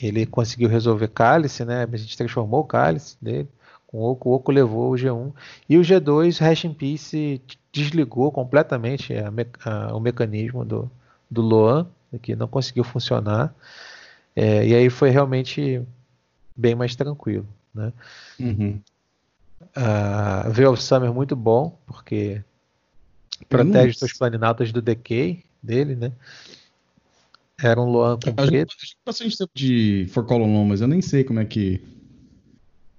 [0.00, 1.86] ele conseguiu resolver cálice, né?
[1.90, 3.48] A gente transformou o cálice dele
[3.86, 4.30] com o Oco.
[4.30, 5.32] O Oco levou o G1.
[5.68, 7.40] E o G2, Hash in Peace,
[7.72, 9.32] desligou completamente a,
[9.64, 10.90] a, o mecanismo do,
[11.30, 11.86] do Loan,
[12.20, 13.54] que não conseguiu funcionar.
[14.34, 15.82] É, e aí foi realmente
[16.54, 17.46] bem mais tranquilo.
[17.74, 17.92] Né?
[18.38, 18.80] Uhum.
[19.76, 22.42] Uh, Summer muito bom, porque
[23.48, 26.12] protege os seus planinautas do decay dele, né?
[27.60, 28.74] Era um Luan com preto.
[28.74, 31.80] Eu bastante tempo de For Column Long, mas eu nem sei como é que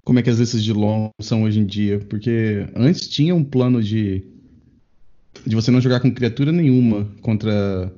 [0.04, 3.44] como é que as listas de long são hoje em dia, porque antes tinha um
[3.44, 4.24] plano de
[5.46, 7.92] de você não jogar com criatura nenhuma contra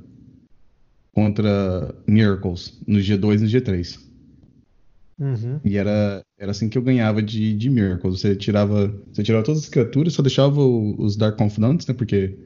[1.12, 4.10] contra Miracles no G2 e no G3.
[5.18, 5.60] Uhum.
[5.62, 8.20] E era, era assim que eu ganhava de, de Miracles.
[8.20, 11.92] Você tirava, você tirava todas as criaturas, só deixava os Dark Confidants, né?
[11.92, 12.36] Porque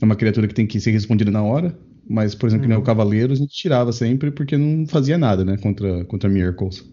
[0.00, 1.78] é uma criatura que tem que ser respondida na hora.
[2.08, 2.84] Mas, por exemplo, nem o Uhum.
[2.84, 5.56] Cavaleiro, a gente tirava sempre porque não fazia nada, né?
[5.58, 6.84] Contra, contra Miracles.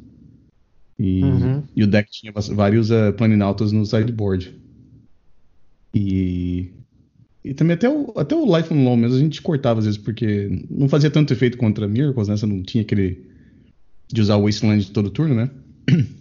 [0.99, 1.63] E, Uhum.
[1.75, 4.55] e o deck tinha vários uh, Planinautas no sideboard.
[5.93, 6.71] E,
[7.43, 9.99] e também até o, até o Life on Low mesmo a gente cortava às vezes,
[9.99, 12.37] porque não fazia tanto efeito contra Miracles, né?
[12.37, 13.25] Você não tinha aquele
[14.11, 15.49] de usar o Wasteland todo turno, né?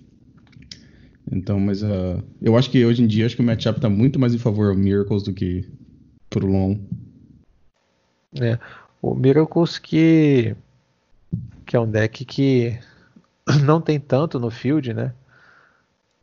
[1.30, 4.18] Então, mas uh, eu acho que hoje em dia acho que o matchup tá muito
[4.18, 5.68] mais em favor ao Miracles do que
[8.40, 8.59] É,
[9.01, 10.55] o Miracles que,
[11.64, 12.79] que é um deck que
[13.64, 15.12] não tem tanto no field, né?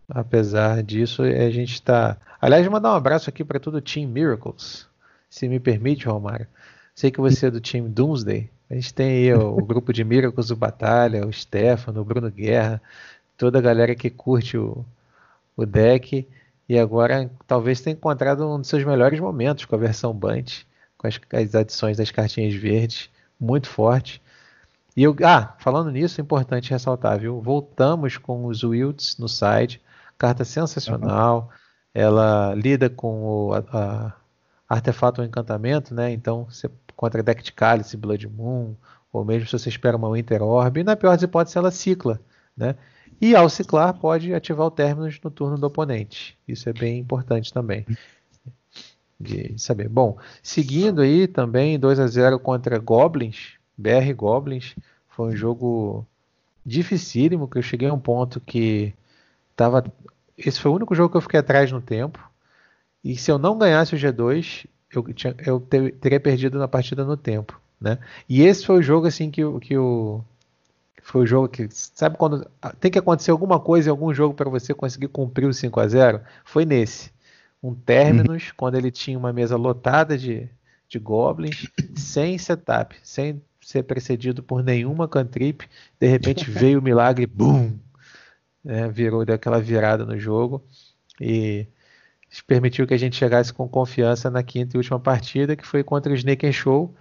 [0.08, 2.17] Apesar disso, a gente está.
[2.39, 4.86] Aliás, mandar um abraço aqui para todo o Team Miracles,
[5.30, 6.45] se me permite, Romário.
[6.93, 8.49] Sei que você é do time Doomsday.
[8.69, 12.30] A gente tem aí o, o grupo de Miracles do Batalha, o Stefano, o Bruno
[12.30, 12.82] Guerra,
[13.38, 14.86] toda a galera que curte o,
[15.56, 16.28] o deck.
[16.67, 20.63] E agora talvez tenha encontrado um dos seus melhores momentos com a versão Bunt,
[20.97, 24.21] com as, as adições das cartinhas verdes, muito forte.
[24.95, 27.41] E eu, ah, falando nisso, é importante ressaltar, viu?
[27.41, 29.82] Voltamos com os Wilds no site,
[30.17, 31.49] carta sensacional.
[31.93, 34.13] Ela lida com o a, a
[34.76, 36.12] artefato ou encantamento, né?
[36.12, 38.76] Então, você contra deck de Cálice, Blood Moon,
[39.12, 42.19] ou mesmo se você espera uma Winter Orb, e na pior das hipóteses ela cicla,
[42.56, 42.76] né?
[43.21, 46.38] E ao ciclar pode ativar o términos no turno do oponente.
[46.47, 47.86] Isso é bem importante também
[49.19, 49.88] de saber.
[49.88, 54.76] Bom, seguindo aí também 2 a 0 contra Goblins, BR Goblins,
[55.08, 56.06] foi um jogo
[56.65, 58.93] dificílimo, que eu cheguei a um ponto que
[59.56, 59.84] tava
[60.38, 62.19] esse foi o único jogo que eu fiquei atrás no tempo.
[63.04, 67.04] E se eu não ganhasse o G2, eu, tinha, eu ter, teria perdido na partida
[67.04, 67.99] no tempo, né?
[68.28, 70.23] E esse foi o jogo assim que, que o
[71.01, 74.49] foi o jogo que sabe quando tem que acontecer alguma coisa em algum jogo para
[74.49, 77.12] você conseguir cumprir o 5 a 0 Foi nesse.
[77.62, 78.53] Um Terminus, uhum.
[78.58, 80.49] quando ele tinha uma mesa lotada de,
[80.88, 85.65] de goblins, sem setup, sem ser precedido por nenhuma cantrip,
[85.99, 87.77] de repente veio o milagre, boom!
[88.63, 90.63] Né, virou daquela virada no jogo
[91.19, 91.67] e
[92.47, 96.12] permitiu que a gente chegasse com confiança na quinta e última partida, que foi contra
[96.12, 96.95] o Snake and Show,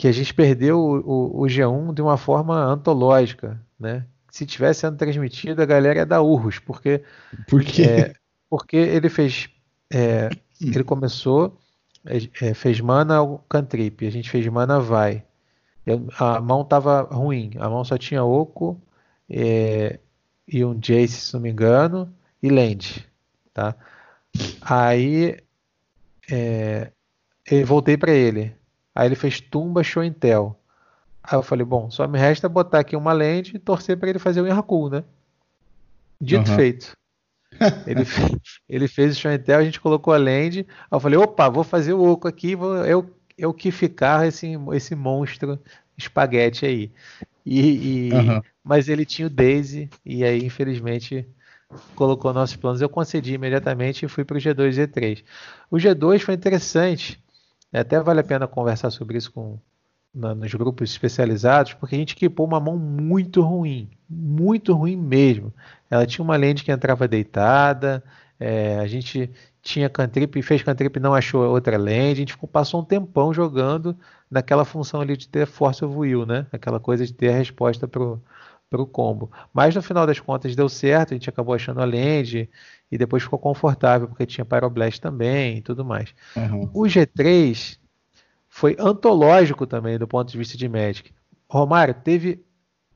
[0.00, 4.06] que a gente perdeu o, o, o, G1 de uma forma antológica, né?
[4.30, 7.04] Se tivesse sendo transmitido, a galera ia dar urros, porque
[7.46, 7.82] Por quê?
[7.82, 8.14] É,
[8.48, 9.50] porque ele fez,
[9.92, 11.60] é, ele começou,
[12.06, 15.22] é, fez mana cantrip, a gente fez mana vai.
[15.84, 18.80] Eu, a mão tava ruim, a mão só tinha oco
[19.28, 20.00] é,
[20.48, 22.10] e um Jace, se não me engano,
[22.42, 23.06] e land,
[23.52, 23.76] tá?
[24.62, 25.36] Aí
[26.32, 26.90] é,
[27.50, 28.58] eu voltei para ele.
[28.94, 30.58] Aí ele fez tumba show intel.
[31.22, 34.18] Aí eu falei, bom, só me resta botar aqui uma land e torcer para ele
[34.18, 35.04] fazer o Yarkul, né?
[36.20, 36.56] Dito uhum.
[36.56, 36.92] feito.
[37.86, 38.04] Ele,
[38.68, 40.60] ele fez o show intel, a gente colocou a land.
[40.60, 44.52] Aí eu falei, opa, vou fazer o oco aqui, vou, eu, eu que ficar esse,
[44.72, 45.58] esse monstro
[45.96, 46.90] espaguete aí.
[47.44, 48.40] E, e uhum.
[48.62, 51.26] Mas ele tinha o Daisy, e aí, infelizmente,
[51.94, 52.80] colocou nossos planos.
[52.80, 55.24] Eu concedi imediatamente e fui para o G2 e G3.
[55.70, 57.22] O G2 foi interessante.
[57.72, 59.58] Até vale a pena conversar sobre isso com,
[60.14, 65.52] na, nos grupos especializados, porque a gente equipou uma mão muito ruim, muito ruim mesmo.
[65.88, 68.02] Ela tinha uma lente que entrava deitada,
[68.38, 69.30] é, a gente
[69.62, 73.32] tinha cantrip, fez cantrip e não achou outra lente, a gente ficou, passou um tempão
[73.32, 73.96] jogando
[74.30, 76.46] naquela função ali de ter force of will, né?
[76.52, 78.02] Aquela coisa de ter a resposta para
[78.80, 79.30] o combo.
[79.52, 82.48] Mas no final das contas deu certo, a gente acabou achando a land
[82.90, 86.12] e depois ficou confortável, porque tinha Pyroblast também e tudo mais.
[86.36, 86.70] Uhum.
[86.74, 87.78] O G3
[88.48, 91.12] foi antológico também do ponto de vista de Magic.
[91.48, 92.44] Romário, teve,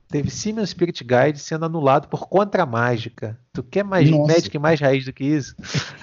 [0.09, 3.38] teve Simeon Spirit Guide sendo anulado por contra mágica.
[3.52, 4.33] Tu quer mais Nossa.
[4.33, 5.54] Magic mais raiz do que isso?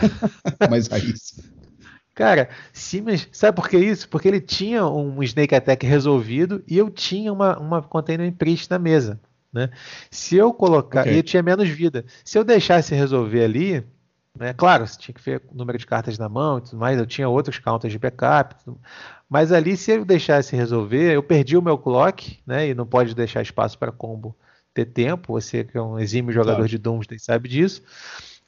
[0.69, 1.35] mais raiz.
[2.13, 4.07] Cara, Siemens, sabe por que isso?
[4.09, 8.77] Porque ele tinha um Snake Attack resolvido e eu tinha uma, uma Container Priest na
[8.77, 9.19] mesa.
[9.53, 9.69] Né?
[10.09, 11.01] Se eu colocar.
[11.01, 11.13] Okay.
[11.13, 12.05] E eu tinha menos vida.
[12.23, 13.85] Se eu deixasse resolver ali,
[14.37, 14.53] né?
[14.53, 16.97] Claro, você tinha que ver o número de cartas na mão e tudo mais.
[16.97, 18.55] Eu tinha outros counters de backup.
[19.29, 22.69] Mas ali, se eu deixasse resolver, eu perdi o meu clock, né?
[22.69, 24.35] E não pode deixar espaço para combo
[24.73, 25.33] ter tempo.
[25.33, 26.67] Você que é um exímio jogador tá.
[26.67, 27.81] de Doomsday sabe disso.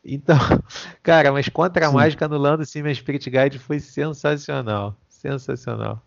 [0.03, 0.37] Então,
[1.03, 1.95] cara, mas contra a Sim.
[1.95, 4.97] mágica anulando o Siemens Spirit Guide foi sensacional.
[5.09, 6.01] Sensacional.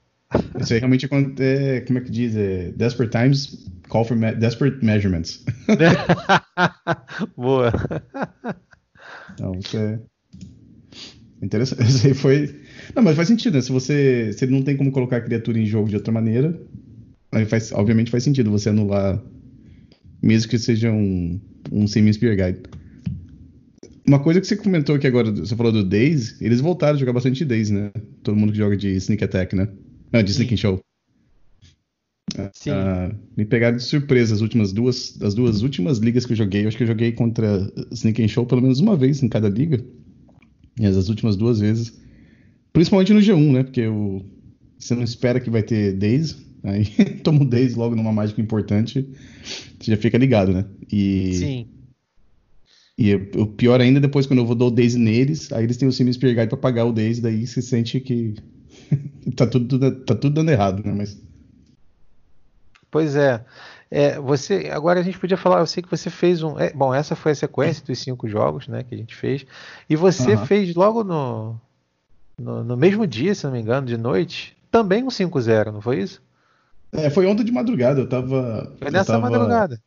[0.60, 1.08] Isso aí realmente
[1.38, 2.36] é, como é que diz?
[2.36, 5.44] É, desperate times call for me desperate measurements.
[7.36, 7.72] Boa.
[9.34, 10.00] Então, isso é...
[11.42, 11.82] Interessante.
[11.82, 12.60] Isso aí foi.
[12.94, 13.60] Não, mas faz sentido, né?
[13.60, 14.32] Se você.
[14.32, 16.58] Se não tem como colocar a criatura em jogo de outra maneira,
[17.30, 19.22] aí faz, obviamente faz sentido você anular.
[20.22, 21.38] Mesmo que seja um,
[21.70, 22.62] um Semi Spear Guide.
[24.08, 27.12] Uma coisa que você comentou aqui agora, você falou do Days, eles voltaram a jogar
[27.12, 27.90] bastante Days, né?
[28.22, 29.68] Todo mundo que joga de Sneak Attack, né?
[30.12, 30.80] Não, de Sneak Show.
[32.52, 32.70] Sim.
[32.70, 36.64] Ah, me pegaram de surpresa as últimas duas, as duas últimas ligas que eu joguei.
[36.64, 39.48] Eu acho que eu joguei contra Sneak and Show pelo menos uma vez em cada
[39.48, 39.82] liga.
[40.78, 41.98] E as últimas duas vezes.
[42.72, 43.62] Principalmente no G1, né?
[43.62, 44.22] Porque o,
[44.78, 46.36] você não espera que vai ter Days.
[46.62, 46.84] Aí
[47.22, 49.08] toma o Days logo numa mágica importante.
[49.80, 50.66] Você já fica ligado, né?
[50.92, 51.68] E, Sim.
[52.98, 55.88] e o pior ainda, depois quando eu vou dar o Days neles, aí eles têm
[55.88, 58.34] o Sim Spear Guide pra pagar o Days, daí você sente que
[59.36, 60.92] tá, tudo, tá tudo dando errado, né?
[60.92, 61.20] Mas
[62.90, 63.44] Pois é.
[63.90, 66.92] É, você agora a gente podia falar, eu sei que você fez um, é, bom,
[66.92, 69.46] essa foi a sequência dos cinco jogos, né, que a gente fez,
[69.88, 70.46] e você Aham.
[70.46, 71.60] fez logo no,
[72.38, 76.00] no, no mesmo dia, se não me engano, de noite, também um 5-0, não foi
[76.00, 76.20] isso?
[76.92, 78.74] É, foi ontem de madrugada, eu tava.
[78.78, 79.80] Foi nessa tava- madrugada.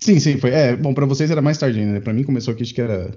[0.00, 0.50] Sim, sim, foi.
[0.50, 2.00] É, bom, pra vocês era mais tarde ainda, né?
[2.00, 3.10] Pra mim começou aqui, acho que era.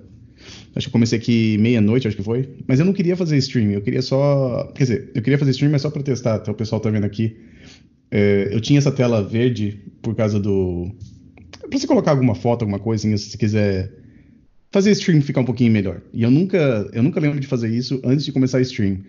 [0.76, 2.50] Acho que eu comecei aqui meia-noite, acho que foi.
[2.68, 4.72] Mas eu não queria fazer stream, eu queria só.
[4.76, 7.06] Quer dizer, eu queria fazer stream, mas só pra testar, até o pessoal tá vendo
[7.06, 7.36] aqui.
[8.10, 10.92] É, eu tinha essa tela verde por causa do.
[11.70, 13.94] Pra você colocar alguma foto, alguma assim, se você quiser
[14.72, 16.02] fazer stream ficar um pouquinho melhor.
[16.14, 19.00] E eu nunca, eu nunca lembro de fazer isso antes de começar stream.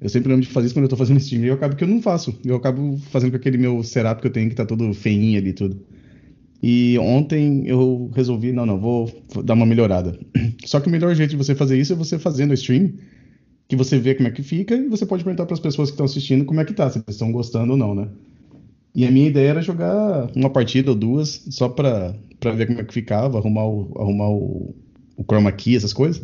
[0.00, 1.44] Eu sempre lembro de fazer isso quando eu tô fazendo stream.
[1.44, 2.38] E eu acabo que eu não faço.
[2.44, 5.52] Eu acabo fazendo com aquele meu setup que eu tenho que tá todo feinho ali
[5.52, 5.84] tudo.
[6.62, 9.12] E ontem eu resolvi, não, não, vou
[9.44, 10.18] dar uma melhorada.
[10.64, 12.92] Só que o melhor jeito de você fazer isso é você fazendo a stream,
[13.68, 15.94] que você vê como é que fica e você pode perguntar para as pessoas que
[15.94, 18.08] estão assistindo como é que tá, se eles estão gostando ou não, né?
[18.94, 22.84] E a minha ideia era jogar uma partida ou duas só pra ver como é
[22.84, 24.74] que ficava, arrumar o, arrumar o,
[25.16, 26.20] o chroma key, essas coisas.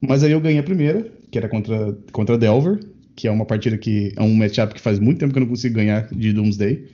[0.00, 2.78] Mas aí eu ganhei a primeira, que era contra, contra Delver,
[3.16, 5.48] que é uma partida que é um matchup que faz muito tempo que eu não
[5.48, 6.86] consigo ganhar de Doomsday.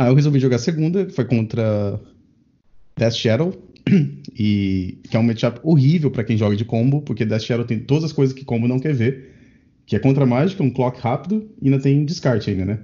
[0.00, 2.00] Ah, eu resolvi jogar a segunda, foi contra
[2.96, 3.52] Death Shadow,
[4.34, 7.80] e que é um matchup horrível pra quem joga de combo, porque Death Shadow tem
[7.80, 9.30] todas as coisas que combo não quer ver,
[9.84, 12.78] que é contra mágica, um clock rápido e ainda tem descarte ainda, né?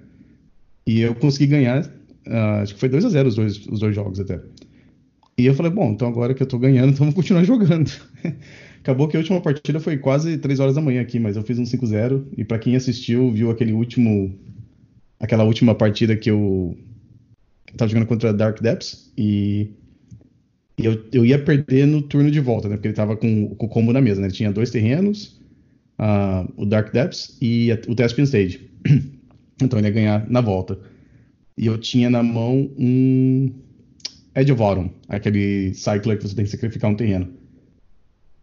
[0.87, 1.91] E eu consegui ganhar,
[2.27, 4.39] ah, acho que foi 2 a 0 os dois, os dois jogos até.
[5.39, 7.91] E eu falei, bom, então agora que eu tô ganhando, então vamos continuar jogando.
[8.81, 11.59] Acabou que a última partida foi quase 3 horas da manhã aqui, mas eu fiz
[11.59, 12.27] um 5-0.
[12.37, 14.39] E pra quem assistiu, viu aquele último.
[15.19, 16.77] Aquela última partida que eu
[17.77, 19.13] tava jogando contra Dark Depths.
[19.17, 19.71] E,
[20.79, 22.77] eu, eu ia perder no turno de volta, né?
[22.77, 24.27] Porque ele tava com, com o combo na mesa, né?
[24.27, 25.41] Ele tinha dois terrenos,
[25.99, 28.71] ah, o Dark Depths e a- o Thespian Stage.
[29.63, 30.79] então ele ia ganhar na volta.
[31.57, 33.51] E eu tinha na mão um
[34.35, 37.29] Edge of Autumn, aquele cycler que você tem que sacrificar um terreno.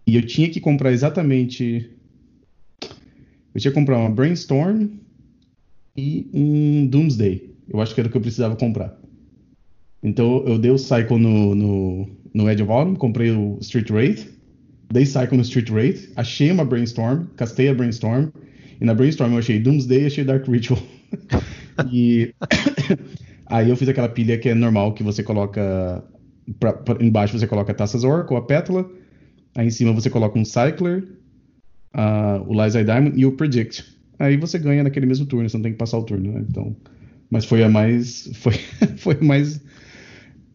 [0.08, 1.90] E eu tinha que comprar exatamente.
[3.54, 4.88] Eu tinha que comprar uma Brainstorm
[5.96, 7.56] e um Doomsday.
[7.70, 9.00] Eu acho que era o que eu precisava comprar.
[10.04, 14.28] Então eu dei o Cycle no, no, no Edge of Autumn, comprei o Street Wraith,
[14.92, 18.30] dei Cycle no Street Wraith, achei uma Brainstorm, castei a Brainstorm,
[18.80, 20.80] e na Brainstorm eu achei Doomsday e achei Dark Ritual.
[21.92, 22.34] e
[23.48, 26.04] aí eu fiz aquela pilha que é normal, que você coloca.
[26.60, 28.90] Pra, pra- embaixo você coloca Taças Orc ou a Pétala,
[29.56, 31.08] aí em cima você coloca um Cycler,
[31.94, 33.84] ah, o Lies Diamond e o Predict.
[34.20, 36.46] Aí você ganha naquele mesmo turno, você não tem que passar o turno, né?
[36.50, 36.76] Então,
[37.30, 38.30] mas foi a mais.
[38.36, 38.54] Foi,
[38.98, 39.62] foi a mais.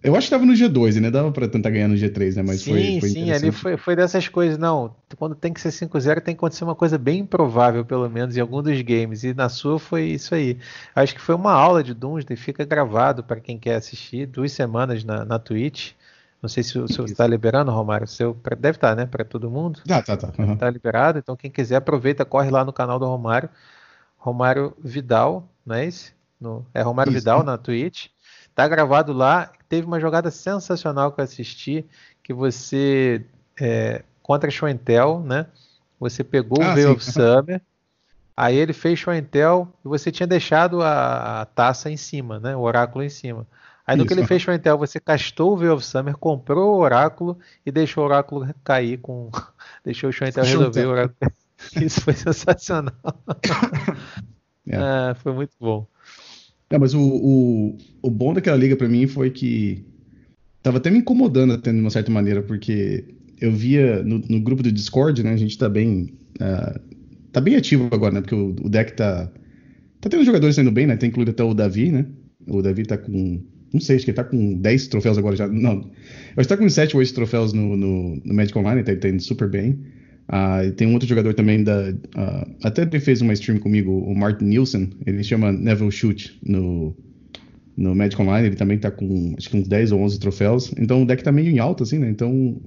[0.03, 1.11] Eu acho que tava no G2, né?
[1.11, 2.43] Dava pra tentar ganhar no G3, né?
[2.43, 4.57] Mas sim, foi, foi sim, ali foi, foi dessas coisas.
[4.57, 8.37] Não, quando tem que ser 5-0 tem que acontecer uma coisa bem improvável, pelo menos,
[8.37, 9.25] em algum dos games.
[9.25, 10.57] E na sua foi isso aí.
[10.95, 15.03] Acho que foi uma aula de Doomsday, fica gravado para quem quer assistir, duas semanas
[15.03, 15.93] na, na Twitch.
[16.41, 18.07] Não sei se, o- se você está liberando, Romário.
[18.07, 19.05] Seu, deve estar, né?
[19.05, 19.81] Para todo mundo.
[19.85, 20.33] Tá, tá, tá.
[20.39, 20.57] aham.
[20.57, 21.19] Tá liberado.
[21.19, 23.49] Então, quem quiser, aproveita, corre lá no canal do Romário.
[24.17, 26.13] Romário Vidal, não é esse?
[26.41, 27.19] No- é Romário Isso.
[27.19, 28.07] Vidal na Twitch.
[28.55, 29.51] Tá gravado lá.
[29.69, 31.85] Teve uma jogada sensacional que eu assisti,
[32.23, 33.25] que você,
[33.61, 34.51] é, contra
[34.85, 35.47] Tell, né?
[36.01, 37.61] Você pegou Ah, o Veil of Summer,
[38.37, 42.57] aí ele fez Tell e você tinha deixado a, a taça em cima, né?
[42.57, 43.47] O oráculo em cima.
[43.87, 44.21] Aí no que Isso.
[44.21, 48.07] ele fez Tell, você castou o Veil of Summer, comprou o oráculo e deixou o
[48.07, 49.31] oráculo cair com...
[49.85, 51.33] deixou o and resolver o oráculo.
[51.81, 52.95] Isso foi sensacional.
[54.71, 54.77] É.
[54.77, 55.87] Ah, foi muito bom.
[56.71, 59.85] É, mas o, o, o bom daquela liga pra mim foi que
[60.63, 63.05] tava até me incomodando até de uma certa maneira, porque
[63.41, 65.33] eu via no, no grupo do Discord, né?
[65.33, 66.13] A gente tá bem.
[66.41, 66.79] ah,
[67.33, 68.21] tá bem ativo agora, né?
[68.21, 69.31] Porque o, o deck tá.
[70.01, 70.97] Tá tendo jogadores saindo bem, né?
[70.97, 72.07] Tem incluído até o Davi, né?
[72.47, 73.41] O Davi tá com.
[73.73, 75.47] Não sei, acho que ele tá com 10 troféus agora já.
[75.49, 75.91] Não.
[76.37, 79.09] Acho que tá com 7 ou 8 troféus no, no, no Magic Online, tá, tá
[79.09, 79.79] indo super bem.
[80.29, 81.91] Uh, tem um outro jogador também da.
[81.91, 84.91] Uh, até ele fez uma stream comigo, o Martin Nielsen.
[85.07, 86.95] Ele chama Neville Shoot no,
[87.77, 88.49] no Magic Online.
[88.49, 90.73] Ele também tá com acho que uns 10 ou 11 troféus.
[90.79, 92.11] Então o deck tá meio em alta, assim, né?
[92.11, 92.61] Então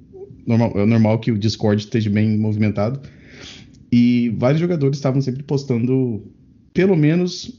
[0.45, 2.99] normal, é normal que o Discord esteja bem movimentado.
[3.91, 6.23] E vários jogadores estavam sempre postando
[6.73, 7.49] pelo menos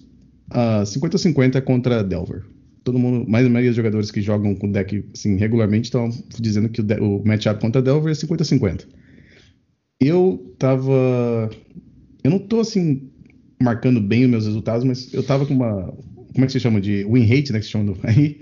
[0.50, 2.42] uh, 50-50 contra Delver.
[2.82, 6.10] Todo mundo, mais a maioria dos jogadores que jogam com deck assim, regularmente estão
[6.40, 8.86] dizendo que o, o matchup contra Delver é 50-50.
[10.04, 11.50] Eu tava.
[12.24, 13.08] Eu não tô assim
[13.62, 15.94] marcando bem os meus resultados, mas eu tava com uma.
[16.32, 16.80] Como é que se chama?
[16.80, 17.60] De win rate, né?
[17.60, 18.40] Que se chama aí.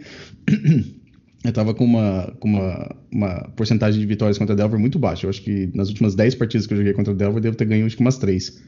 [1.45, 5.27] eu tava com uma, com uma, uma porcentagem de vitórias contra a Delver muito baixa.
[5.27, 7.57] Eu acho que nas últimas 10 partidas que eu joguei contra a Delver, eu devo
[7.57, 8.63] ter ganho acho que umas 3.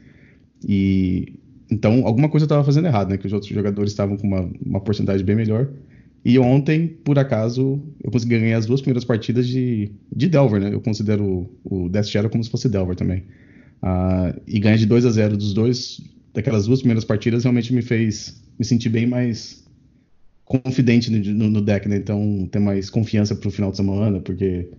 [0.67, 1.39] E
[1.71, 3.17] então alguma coisa eu tava fazendo errado, né?
[3.17, 5.67] Que os outros jogadores estavam com uma, uma porcentagem bem melhor.
[6.25, 10.73] E ontem, por acaso, eu consegui ganhar as duas primeiras partidas de, de Delver, né?
[10.73, 13.23] Eu considero o, Death Shadow como se fosse Delver também.
[13.83, 16.01] Uh, e ganhar de 2 a 0 dos dois,
[16.33, 19.65] daquelas duas primeiras partidas, realmente me fez me sentir bem mais
[20.45, 21.97] confidente no, no, no deck, né?
[21.97, 24.69] Então, ter mais confiança pro final de semana, porque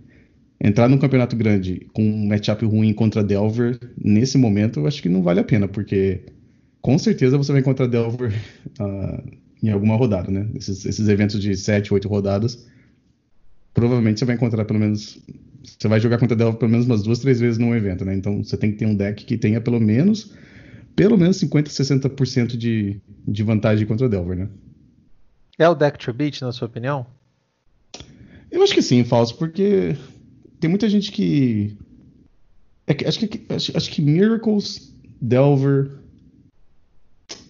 [0.59, 5.09] entrar num campeonato grande com um matchup ruim contra Delver, nesse momento, eu acho que
[5.09, 6.21] não vale a pena, porque
[6.81, 8.33] com certeza você vai encontrar Delver.
[8.79, 9.35] Uh,
[9.67, 10.47] em alguma rodada, né?
[10.55, 12.67] Esses, esses eventos de 7, 8 rodadas,
[13.73, 15.19] provavelmente você vai encontrar pelo menos.
[15.63, 18.15] Você vai jogar contra Delver pelo menos umas duas, três vezes num evento, né?
[18.15, 20.31] Então você tem que ter um deck que tenha pelo menos
[20.95, 24.49] pelo menos 50, 60% de, de vantagem contra Delver, né?
[25.57, 27.05] É o deck to beat, na sua opinião?
[28.49, 29.95] Eu acho que sim, falso, porque
[30.59, 31.77] tem muita gente que.
[32.87, 35.91] É que acho, que acho, acho que Miracles, Delver.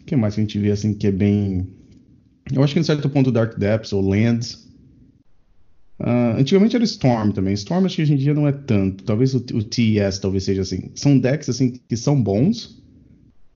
[0.02, 1.68] O que mais que a gente vê assim que é bem
[2.54, 4.66] eu acho que em certo ponto Dark Depths ou Lands.
[6.00, 7.54] Uh, antigamente era Storm também.
[7.54, 9.04] Storm acho que hoje em dia não é tanto.
[9.04, 10.92] Talvez o, o TES talvez seja assim.
[10.94, 12.84] São decks assim que são bons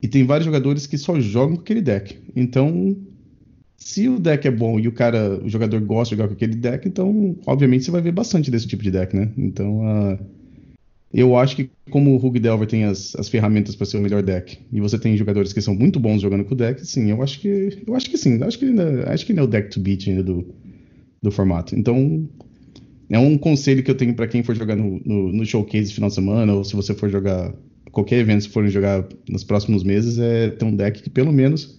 [0.01, 2.17] e tem vários jogadores que só jogam com aquele deck.
[2.35, 2.95] Então,
[3.77, 6.55] se o deck é bom e o cara, o jogador gosta de jogar com aquele
[6.55, 9.31] deck, então obviamente você vai ver bastante desse tipo de deck, né?
[9.37, 10.19] Então, uh,
[11.13, 14.21] eu acho que como o Rug Delver tem as, as ferramentas para ser o melhor
[14.21, 17.21] deck, e você tem jogadores que são muito bons jogando com o deck, sim, eu
[17.23, 19.69] acho que eu acho que sim, acho que ainda, acho que ainda é o deck
[19.69, 20.53] to beat ainda do,
[21.21, 21.75] do formato.
[21.75, 22.29] Então,
[23.09, 26.09] é um conselho que eu tenho para quem for jogar no, no, no, showcase final
[26.09, 27.53] de semana, ou se você for jogar
[27.91, 31.78] qualquer evento, se forem jogar nos próximos meses, é ter um deck que pelo menos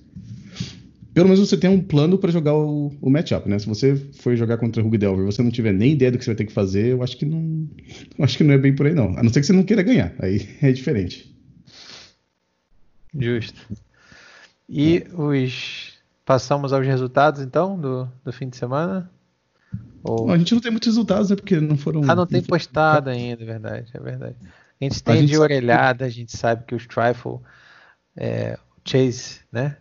[1.20, 3.58] pelo menos você tem um plano para jogar o, o matchup, né?
[3.58, 6.16] Se você for jogar contra o Hug Delver e você não tiver nem ideia do
[6.16, 7.68] que você vai ter que fazer, eu acho que não.
[8.20, 9.18] acho que não é bem por aí, não.
[9.18, 10.14] A não ser que você não queira ganhar.
[10.18, 11.30] Aí é diferente.
[13.14, 13.60] Justo.
[14.66, 15.14] E é.
[15.14, 15.92] os.
[16.24, 19.10] Passamos aos resultados, então, do, do fim de semana?
[20.02, 20.30] Ou...
[20.30, 21.36] a gente não tem muitos resultados, né?
[21.36, 22.00] Porque não foram.
[22.08, 24.36] Ah, não tem postado ainda, é verdade, é verdade.
[24.80, 27.40] A gente tem a gente de orelhada, a gente sabe que os Trifle,
[28.16, 29.76] é, Chase, né?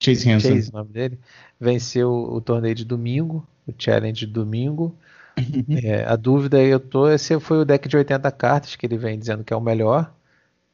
[0.00, 0.56] Chase Hansen.
[0.56, 1.18] Chase, o nome dele,
[1.60, 4.96] venceu o torneio de domingo, o challenge de domingo.
[5.38, 5.78] Uhum.
[5.84, 8.98] É, a dúvida aí eu tô, esse foi o deck de 80 cartas que ele
[8.98, 10.12] vem dizendo que é o melhor,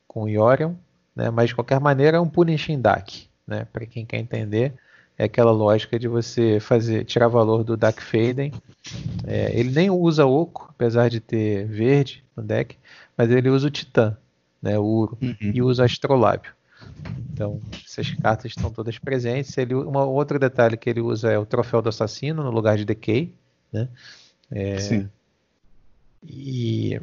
[0.07, 0.75] com o Yorion,
[1.15, 1.31] né?
[1.31, 3.67] Mas de qualquer maneira é um punishing deck, né?
[3.73, 4.75] Para quem quer entender,
[5.19, 8.53] é aquela lógica de você fazer tirar valor do Dark Faden.
[9.27, 12.77] É, ele nem usa oco, apesar de ter verde no deck,
[13.17, 14.17] mas ele usa o Titã,
[14.63, 14.79] né?
[14.79, 15.37] O Uro, uhum.
[15.41, 16.53] e usa Astrolábio.
[17.33, 19.57] Então, essas cartas estão todas presentes.
[19.59, 22.85] Ele, um outro detalhe que ele usa é o troféu do assassino no lugar de
[22.85, 23.35] Decay.
[23.73, 23.89] Né?
[24.51, 25.09] É, Sim.
[26.27, 27.01] E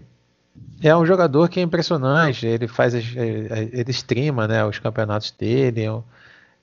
[0.81, 2.45] é um jogador que é impressionante.
[2.45, 5.85] Ele faz, ele streama né, os campeonatos dele.
[5.85, 5.91] É,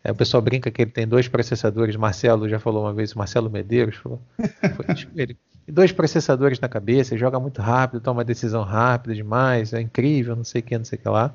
[0.02, 1.96] é, o pessoal brinca que ele tem dois processadores.
[1.96, 4.20] Marcelo já falou uma vez, Marcelo Medeiros falou.
[4.76, 5.36] Foi, tipo, ele,
[5.68, 10.60] dois processadores na cabeça, joga muito rápido, toma decisão rápida demais, é incrível, não sei
[10.60, 11.32] o que, não sei o que lá.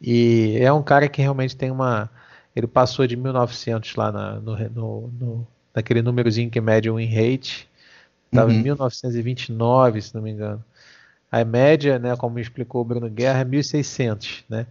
[0.00, 2.10] E é um cara que realmente tem uma.
[2.54, 7.06] Ele passou de 1900 lá na, no, no, no, naquele númerozinho que mede o win
[7.06, 7.68] rate.
[8.26, 8.56] Estava uhum.
[8.56, 10.62] em 1929, se não me engano.
[11.30, 14.66] A média, né, como explicou o Bruno Guerra, é 1600, né?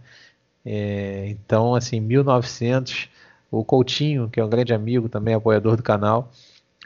[0.64, 3.08] É, então, assim, 1900.
[3.50, 6.30] O Coutinho, que é um grande amigo, também apoiador do canal,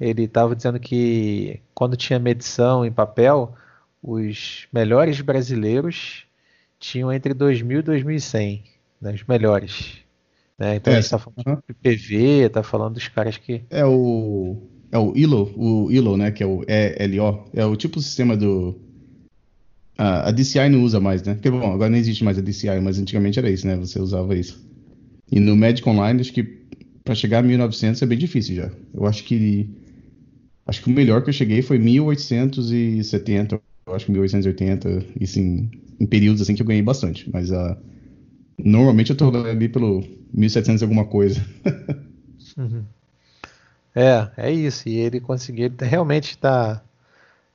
[0.01, 3.53] ele estava dizendo que quando tinha medição em papel,
[4.03, 6.24] os melhores brasileiros
[6.83, 8.64] tinham entre 2000 e 2100,
[9.01, 9.99] né, os melhores.
[10.59, 10.76] Né?
[10.76, 12.16] Então é, a gente está falando do PV,
[12.47, 13.62] está falando dos caras que.
[13.70, 14.57] É o.
[14.91, 16.30] É o ILO, o ILO, né?
[16.30, 17.45] Que é o ELO.
[17.55, 18.76] É o tipo de sistema do.
[19.97, 21.35] a DCI não usa mais, né?
[21.35, 23.76] Porque, bom, agora não existe mais a DCI, mas antigamente era isso, né?
[23.76, 24.62] Você usava isso.
[25.30, 26.43] E no Magic Online, acho que
[27.03, 28.70] para chegar a 1900 é bem difícil já.
[28.93, 29.70] Eu acho que.
[30.66, 35.70] Acho que o melhor que eu cheguei foi 1870, eu acho que 1880, e sim,
[35.99, 37.76] em períodos assim que eu ganhei bastante, mas uh,
[38.59, 41.45] normalmente eu tô ali pelo 1700 alguma coisa.
[42.57, 42.84] uhum.
[43.95, 44.88] É, é isso.
[44.88, 46.82] E ele conseguiu, ele realmente está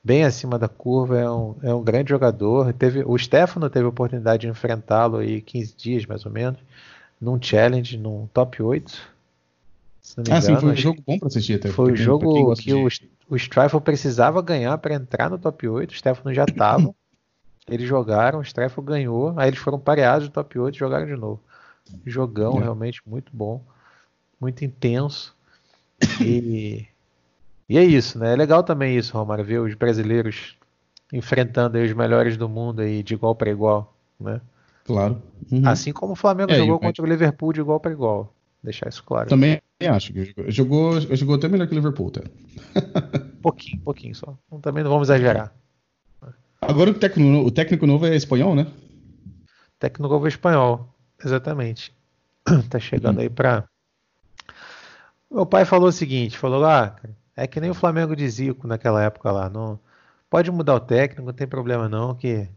[0.02, 2.72] bem acima da curva, é um, é um grande jogador.
[2.72, 6.58] Teve, o Stefano teve a oportunidade de enfrentá-lo aí 15 dias mais ou menos,
[7.20, 9.18] num challenge, num top 8
[10.16, 11.68] ah, engano, sim, foi um jogo bom para assistir até.
[11.68, 12.88] Foi o jogo que o,
[13.28, 16.94] o Strifle precisava ganhar para entrar no top 8, o Stefano já estava.
[17.68, 21.16] eles jogaram, o Strifle ganhou, aí eles foram pareados no top 8 e jogaram de
[21.16, 21.40] novo.
[22.04, 22.62] Jogão é.
[22.62, 23.62] realmente muito bom,
[24.40, 25.34] muito intenso.
[26.20, 26.86] E,
[27.68, 28.32] e é isso, né?
[28.32, 30.56] É legal também isso, Romário, ver os brasileiros
[31.12, 34.40] enfrentando os melhores do mundo aí de igual para igual, né?
[34.84, 35.22] Claro.
[35.50, 35.66] Uhum.
[35.66, 38.32] Assim como o Flamengo é, jogou contra o Liverpool de igual para igual.
[38.62, 39.28] Deixar isso claro.
[39.28, 42.22] Também acho que jogou, jogou até melhor que o Liverpool, tá?
[43.42, 44.36] pouquinho, pouquinho só.
[44.60, 45.52] Também não vamos exagerar.
[46.60, 48.66] Agora o técnico, o técnico novo é espanhol, né?
[49.78, 50.92] Técnico novo é espanhol,
[51.24, 51.94] exatamente.
[52.68, 53.22] tá chegando hum.
[53.22, 53.64] aí pra.
[55.30, 56.96] Meu pai falou o seguinte: falou, ah,
[57.36, 59.48] é que nem o Flamengo de Zico naquela época lá.
[59.48, 59.78] Não,
[60.28, 62.48] pode mudar o técnico, não tem problema não, que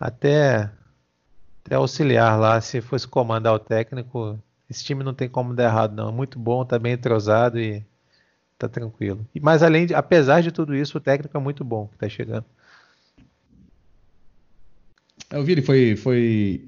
[0.00, 0.70] até,
[1.64, 4.38] até auxiliar lá, se fosse comandar o técnico,
[4.68, 6.08] esse time não tem como dar errado, não.
[6.08, 7.84] É muito bom, tá bem entrosado e
[8.58, 9.26] tá tranquilo.
[9.42, 12.46] Mas além de, apesar de tudo isso, o técnico é muito bom que tá chegando.
[15.34, 15.96] Eu vi, ele foi.
[15.96, 16.64] foi...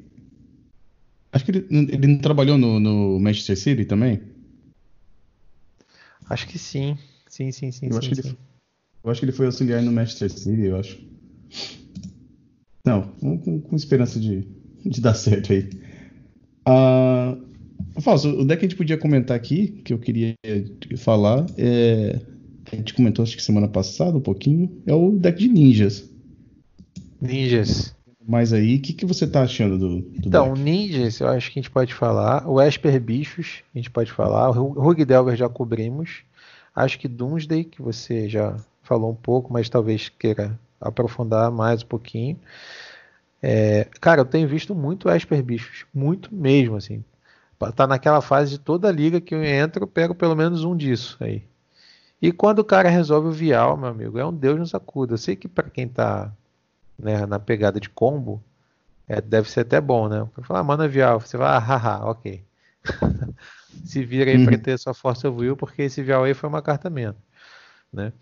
[1.32, 4.20] Acho que ele, ele não trabalhou no, no Manchester City também?
[6.28, 6.98] Acho que sim.
[7.28, 7.86] Sim, sim, sim.
[7.86, 8.22] Eu, sim, acho, sim.
[8.22, 8.36] Que ele,
[9.04, 10.98] eu acho que ele foi auxiliar no Manchester City, eu acho.
[12.84, 14.48] Não, com, com esperança de,
[14.84, 15.70] de dar certo aí.
[16.68, 20.34] Uh, Fausto, o deck que a gente podia comentar aqui, que eu queria
[20.96, 22.20] falar, é...
[22.72, 26.10] a gente comentou acho que semana passada um pouquinho, é o deck de ninjas.
[27.20, 27.95] Ninjas.
[28.26, 30.60] Mas aí, o que, que você tá achando do, do Então, deck?
[30.60, 32.48] ninjas, eu acho que a gente pode falar.
[32.48, 34.50] O Esper Bichos, a gente pode falar.
[34.50, 36.22] O Rug Delver já cobrimos.
[36.74, 41.86] Acho que Doomsday, que você já falou um pouco, mas talvez queira aprofundar mais um
[41.86, 42.38] pouquinho.
[43.42, 47.04] É, cara, eu tenho visto muito Esper Bichos, muito mesmo, assim
[47.74, 51.16] tá naquela fase de toda liga que eu entro, eu pego pelo menos um disso
[51.20, 51.42] aí.
[52.20, 55.14] E quando o cara resolve o vial, meu amigo, é um Deus nos acuda.
[55.14, 56.32] Eu sei que para quem tá
[56.98, 58.42] né, na pegada de combo,
[59.08, 60.26] é, deve ser até bom, né?
[60.42, 62.42] Falar, ah, manda vial, você vai, ah, haha, ok.
[63.84, 64.46] Se vira aí uhum.
[64.46, 67.16] para ter sua força will, porque esse vial aí foi uma carta menos,
[67.92, 68.12] né?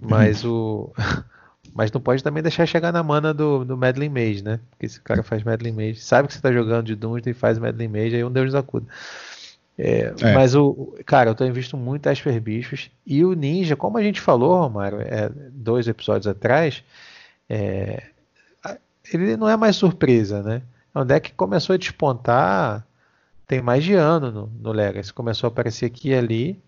[0.00, 0.92] Mas o
[1.74, 4.60] Mas não pode também deixar chegar na mana do, do Medley Mage, né?
[4.70, 7.58] Porque esse cara faz Medley Mage, sabe que você tá jogando de Doomsday e faz
[7.58, 8.86] Medley Mage, aí um Deus nos acuda.
[9.78, 10.34] É, é.
[10.34, 10.94] Mas o.
[11.06, 12.90] Cara, eu tenho visto muito Esper Bichos.
[13.06, 16.84] E o Ninja, como a gente falou, Romário, é, dois episódios atrás,
[17.48, 18.10] é,
[19.12, 20.62] ele não é mais surpresa, né?
[20.94, 22.86] É um deck que começou a despontar
[23.52, 25.12] tem mais de ano no, no Legacy.
[25.12, 26.62] Começou a aparecer aqui e ali.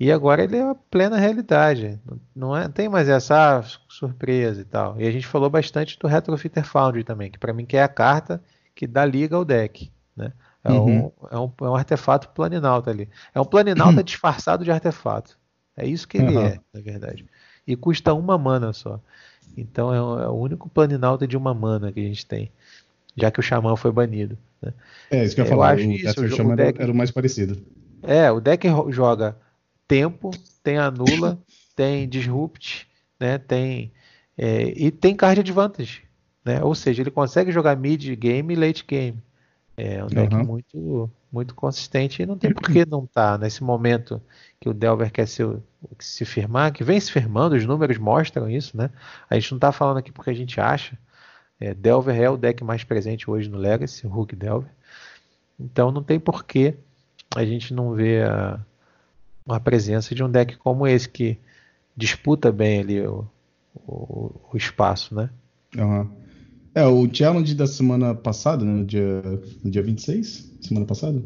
[0.00, 2.00] E agora ele é a plena realidade.
[2.34, 4.98] Não é, tem mais essa ah, surpresa e tal.
[4.98, 7.88] E a gente falou bastante do Retrofitter Foundry também, que para mim que é a
[7.88, 8.42] carta
[8.74, 9.92] que dá liga ao deck.
[10.16, 10.32] Né?
[10.64, 11.06] É, uhum.
[11.06, 13.10] um, é, um, é um artefato planinalta ali.
[13.34, 14.02] É um planinalta uhum.
[14.02, 15.38] disfarçado de artefato.
[15.76, 16.46] É isso que ele uhum.
[16.46, 17.26] é, na verdade.
[17.66, 18.98] E custa uma mana só.
[19.56, 22.50] Então é o, é o único planinalta de uma mana que a gente tem.
[23.16, 24.38] Já que o Xamã foi banido.
[24.60, 24.72] Né?
[25.10, 25.76] É, isso que eu ia falar.
[25.76, 27.60] o, isso, o, o deck, era o mais parecido.
[28.02, 29.36] É, o deck joga
[29.86, 30.30] tempo,
[30.62, 31.38] tem anula,
[31.76, 32.88] tem disrupt,
[33.20, 33.38] né?
[33.38, 33.92] Tem
[34.36, 36.02] é, e tem card advantage,
[36.44, 36.62] né?
[36.62, 39.18] Ou seja, ele consegue jogar mid game e late game.
[39.76, 40.44] É um deck uhum.
[40.44, 44.20] muito muito consistente e não tem por que não estar tá nesse momento
[44.60, 45.42] que o Delver quer se,
[45.98, 48.90] se firmar, que vem se firmando, os números mostram isso, né?
[49.30, 50.98] A gente não está falando aqui porque a gente acha.
[51.58, 54.70] É, Delver é o deck mais presente hoje no Legacy, o Hulk Delver.
[55.58, 56.74] Então não tem por que
[57.34, 58.60] a gente não ver a,
[59.48, 61.38] a presença de um deck como esse que
[61.96, 63.26] disputa bem ali o,
[63.74, 65.30] o, o espaço, né?
[65.76, 66.21] Uhum.
[66.74, 69.22] É, o challenge da semana passada, né, no, dia,
[69.62, 71.22] no dia 26, semana passada?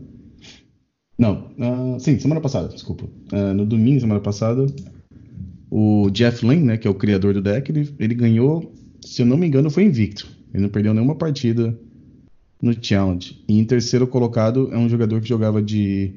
[1.19, 3.05] Não, uh, sim, semana passada, desculpa.
[3.33, 4.67] Uh, no domingo, semana passada,
[5.71, 9.27] o Jeff Lynne, né, que é o criador do deck, ele, ele ganhou, se eu
[9.27, 10.29] não me engano, foi invicto.
[10.53, 11.79] Ele não perdeu nenhuma partida
[12.61, 13.43] no challenge.
[13.49, 16.15] E em terceiro colocado é um jogador que jogava de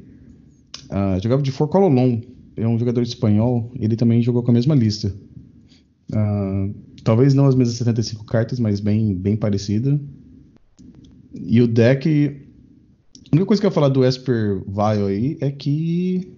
[0.89, 2.19] Uh, jogava de Forcololon,
[2.57, 5.13] é um jogador espanhol, ele também jogou com a mesma lista.
[6.11, 6.73] Uh,
[7.03, 9.99] talvez não as mesmas 75 cartas, mas bem, bem parecida.
[11.33, 12.47] E o deck.
[13.31, 16.33] A única coisa que eu ia falar do Esper Vile aí é que.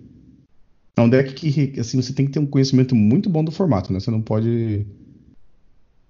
[0.98, 3.94] É um deck que assim, você tem que ter um conhecimento muito bom do formato,
[3.94, 4.00] né?
[4.00, 4.86] Você não pode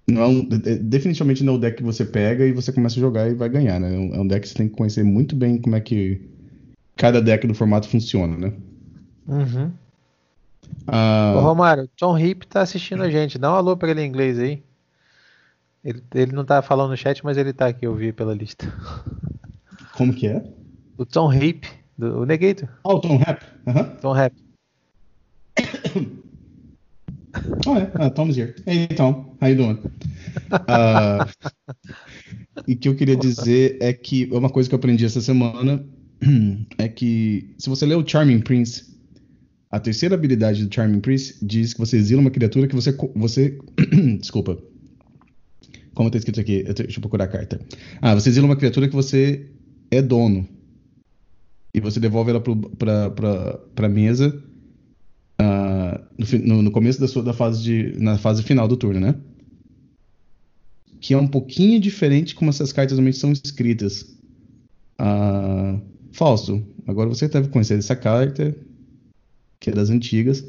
[0.08, 3.30] Não é definitivamente não é o deck que você pega e você começa a jogar
[3.30, 3.94] e vai ganhar, né?
[3.94, 6.20] É um deck que você tem que conhecer muito bem como é que
[6.96, 8.52] cada deck do formato funciona, né?
[9.28, 9.70] Uhum.
[10.86, 11.36] Uh...
[11.36, 13.38] Ô, Romário, Tom Hip tá assistindo a gente.
[13.38, 14.62] Dá um alô pra ele em inglês aí.
[15.84, 18.72] Ele, ele não tá falando no chat, mas ele tá aqui, eu vi pela lista.
[19.94, 20.44] Como que é?
[20.96, 22.68] O Tom Hip, do, o Negator.
[22.84, 23.42] Ah, o Tom Rap.
[23.66, 23.96] Uhum.
[23.96, 24.34] Tom Rap.
[27.66, 27.90] Oh, é.
[27.94, 28.54] Ah, Tom's here.
[28.66, 29.36] Hey, Tom.
[29.40, 29.78] How you doing?
[30.52, 31.26] Uh,
[32.66, 35.84] e o que eu queria dizer é que uma coisa que eu aprendi essa semana
[36.78, 38.92] é que se você ler o Charming Prince,
[39.72, 42.94] a terceira habilidade do Charming Prince diz que você exila uma criatura que você.
[43.16, 43.58] você
[44.20, 44.58] desculpa.
[45.94, 46.62] Como está escrito aqui?
[46.66, 47.58] Eu, deixa eu procurar a carta.
[48.02, 49.48] Ah, você exila uma criatura que você
[49.90, 50.46] é dono.
[51.72, 54.42] E você devolve ela para a mesa
[55.40, 57.94] uh, no, no, começo da, sua, da fase de.
[57.98, 59.14] na fase final do turno, né?
[61.00, 64.02] Que é um pouquinho diferente como essas cartas normalmente são escritas.
[65.00, 65.80] Uh,
[66.86, 68.54] agora você deve conhecer essa carta,
[69.62, 70.44] que é das antigas.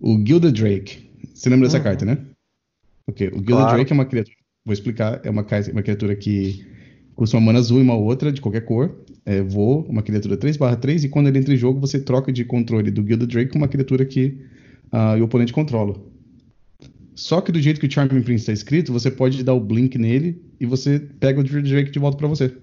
[0.00, 1.10] O Gilda Drake.
[1.34, 1.84] Você lembra dessa uhum.
[1.84, 2.18] carta, né?
[3.08, 3.74] Ok, o Gilda claro.
[3.74, 4.36] Drake é uma criatura.
[4.64, 5.20] Vou explicar.
[5.24, 6.64] É uma, uma criatura que
[7.14, 9.04] custa uma mana azul e uma outra, de qualquer cor.
[9.26, 12.90] É, voa, uma criatura 3/3, e quando ele entra em jogo, você troca de controle
[12.90, 14.46] do Gilda Drake com uma criatura que
[14.92, 16.00] uh, o oponente controla.
[17.14, 19.98] Só que do jeito que o Charming Prince está escrito, você pode dar o blink
[19.98, 22.56] nele e você pega o Gilda Drake de volta para você.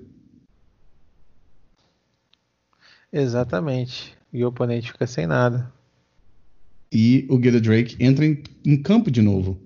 [3.12, 4.18] Exatamente.
[4.32, 5.72] E o oponente fica sem nada.
[6.92, 9.60] E o Gilda Drake entra em, em campo de novo.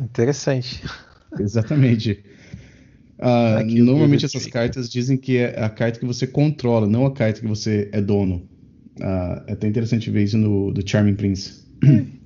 [0.00, 0.82] Interessante.
[1.38, 2.24] Exatamente.
[3.20, 7.38] Uh, normalmente essas cartas dizem que é a carta que você controla, não a carta
[7.38, 8.48] que você é dono.
[8.98, 11.62] Uh, é até interessante ver isso no do Charming Prince.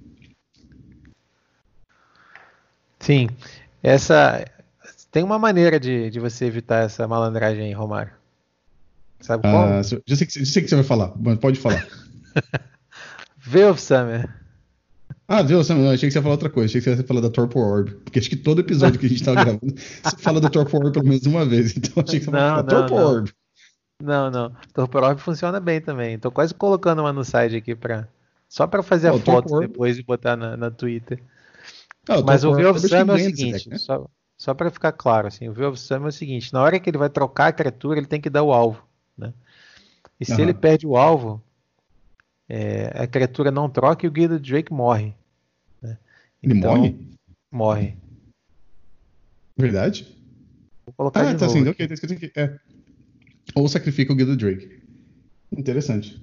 [3.01, 3.29] Sim.
[3.83, 4.45] Essa
[5.11, 8.13] tem uma maneira de, de você evitar essa malandragem, Romário.
[9.21, 9.81] Sabe qual?
[9.81, 11.85] Uh, já, sei que, já sei que você vai falar, mas pode falar.
[13.39, 14.45] Veil Summer.
[15.27, 15.77] Ah, viu, Sam?
[15.77, 16.67] Não, achei que você ia falar outra coisa.
[16.67, 17.91] Achei que você ia falar da Torpor Orb.
[18.05, 20.93] Porque acho que todo episódio que a gente tava gravando, você fala da Torpor Orb
[20.93, 21.77] pelo menos uma vez.
[21.77, 23.07] Então achei que você ia falar da Torpor não.
[23.07, 23.33] Orb.
[24.03, 24.57] Não, não.
[24.75, 26.19] Torpor Orb funciona bem também.
[26.19, 28.07] Tô quase colocando uma no site aqui pra.
[28.49, 31.21] Só pra fazer oh, a foto depois e botar na, na Twitter.
[32.09, 33.79] Oh, Mas o View of Sam é o seguinte, né?
[33.79, 34.07] só,
[34.37, 36.91] só pra ficar claro, assim, o View of Sam é o seguinte, na hora que
[36.91, 39.33] ele vai trocar a criatura, ele tem que dar o alvo, né?
[40.21, 41.43] E se ele perde o alvo,
[42.49, 45.15] é, a criatura não troca e o Guido Drake morre.
[45.83, 45.99] Né?
[46.43, 46.97] Ele então, morre?
[47.51, 47.97] Morre.
[49.57, 50.07] Verdade?
[50.85, 52.33] Vou colocar ah, tá assim, ok, tá escrito aqui.
[52.39, 52.59] É.
[53.55, 54.83] Ou sacrifica o Guido Drake.
[55.53, 56.23] Interessante.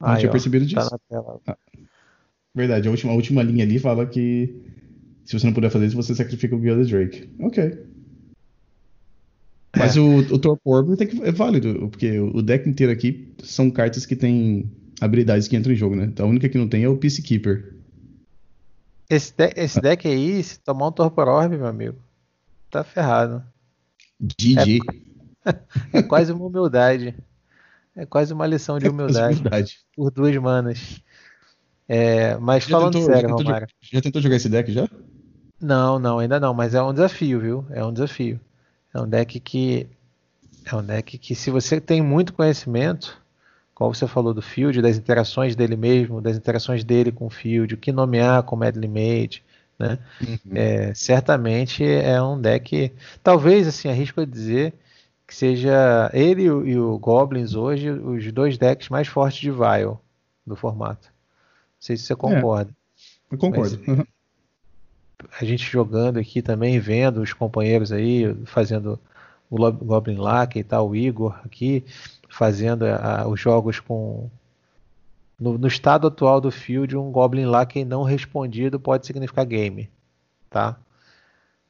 [0.00, 0.98] Não Aí, tinha ó, percebido tá disso.
[0.98, 1.58] Tá ah,
[2.54, 4.62] verdade, a última, a última linha ali fala que
[5.24, 7.30] se você não puder fazer isso, você sacrifica o Guild Drake.
[7.40, 7.93] Ok.
[9.76, 10.00] Mas é.
[10.00, 10.84] o, o Torpor
[11.22, 14.70] é válido, porque o deck inteiro aqui são cartas que têm
[15.00, 16.04] habilidades que entram em jogo, né?
[16.04, 17.74] Então a única que não tem é o Peacekeeper.
[19.08, 21.96] Esse, de esse deck aí, se tomar um Torpor Orb, meu amigo,
[22.70, 23.42] tá ferrado.
[24.20, 24.80] GG.
[25.44, 25.54] É,
[25.98, 27.14] é quase uma humildade.
[27.96, 29.38] É quase uma lição de humildade.
[29.38, 29.78] humildade.
[29.94, 31.00] Por duas manas.
[31.86, 33.68] É, mas já falando tentou, sério, já tentou, Romário.
[33.80, 34.88] Já tentou jogar esse deck já?
[35.60, 37.66] Não, não, ainda não, mas é um desafio, viu?
[37.70, 38.40] É um desafio.
[38.94, 39.88] É um deck que
[40.64, 43.20] é um deck que se você tem muito conhecimento,
[43.74, 47.74] como você falou do Field, das interações dele mesmo, das interações dele com o Field,
[47.74, 49.42] o que nomear com Medley Mage,
[49.76, 49.98] né?
[50.22, 50.38] Uhum.
[50.54, 52.92] É, certamente é um deck,
[53.22, 54.72] talvez assim, arrisco a dizer
[55.26, 59.98] que seja ele e o Goblins hoje os dois decks mais fortes de Vile
[60.46, 61.08] do formato.
[61.08, 62.70] Não sei se você concorda.
[62.70, 63.78] É, eu concordo.
[63.84, 64.04] Mas, uhum
[65.40, 68.98] a gente jogando aqui também, vendo os companheiros aí fazendo
[69.50, 71.84] o Goblin Lack e tal, o Igor aqui
[72.28, 74.28] fazendo a, os jogos com
[75.38, 79.90] no, no, estado atual do field, um Goblin Lack não respondido pode significar game,
[80.48, 80.76] tá?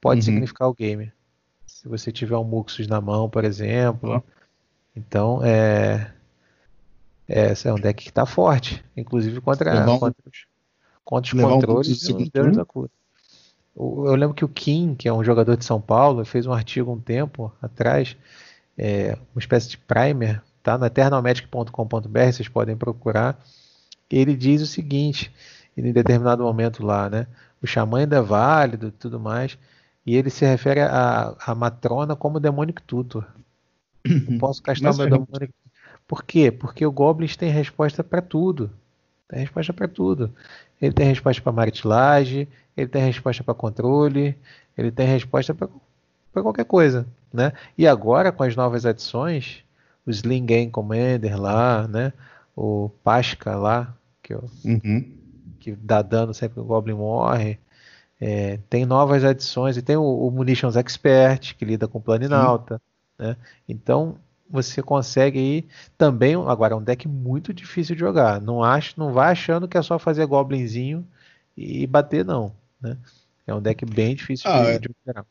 [0.01, 0.25] Pode uhum.
[0.25, 1.11] significar o game.
[1.67, 4.15] Se você tiver um Muxus na mão, por exemplo.
[4.15, 4.23] Uhum.
[4.97, 6.13] Então, é,
[7.29, 10.47] é, é um deck que está forte, inclusive contra, um, contra os,
[11.05, 12.91] contra os controles um Deus da cura.
[13.77, 16.93] Eu lembro que o Kim, que é um jogador de São Paulo, fez um artigo
[16.93, 18.17] um tempo atrás,
[18.79, 20.79] é, uma espécie de primer, tá?
[20.79, 23.39] No eternalmagic.com.br, vocês podem procurar.
[24.11, 25.33] Ele diz o seguinte,
[25.77, 27.27] em determinado momento lá, né?
[27.61, 29.59] O xamã ainda é válido tudo mais,
[30.07, 33.27] e ele se refere a, a Matrona como Demonic Tutor.
[34.05, 35.53] Eu posso castar meu Demonic
[36.07, 36.53] Por quê?
[36.53, 38.71] Porque o Goblins tem resposta para tudo.
[39.29, 40.33] Tem resposta para tudo.
[40.81, 44.37] Ele tem resposta para maritilagem, ele tem resposta para controle,
[44.77, 45.69] ele tem resposta para
[46.43, 47.53] qualquer coisa, né?
[47.79, 49.65] E agora com as novas adições,
[50.07, 52.13] o Sling Game Commander lá, né?
[52.57, 55.13] O Pasca lá, que, eu, uhum.
[55.59, 57.59] que dá dano sempre que o Goblin morre.
[58.21, 62.81] É, tem novas adições e tem o, o, Munitions Expert que lida com planinalta,
[63.19, 63.37] né?
[63.69, 64.17] Então
[64.51, 65.65] você consegue aí
[65.97, 68.41] também agora é um deck muito difícil de jogar.
[68.41, 71.07] Não acho, não vai achando que é só fazer goblinzinho
[71.57, 72.97] e bater não, né?
[73.47, 74.79] É um deck bem difícil ah, de, é.
[74.79, 75.27] de jogar.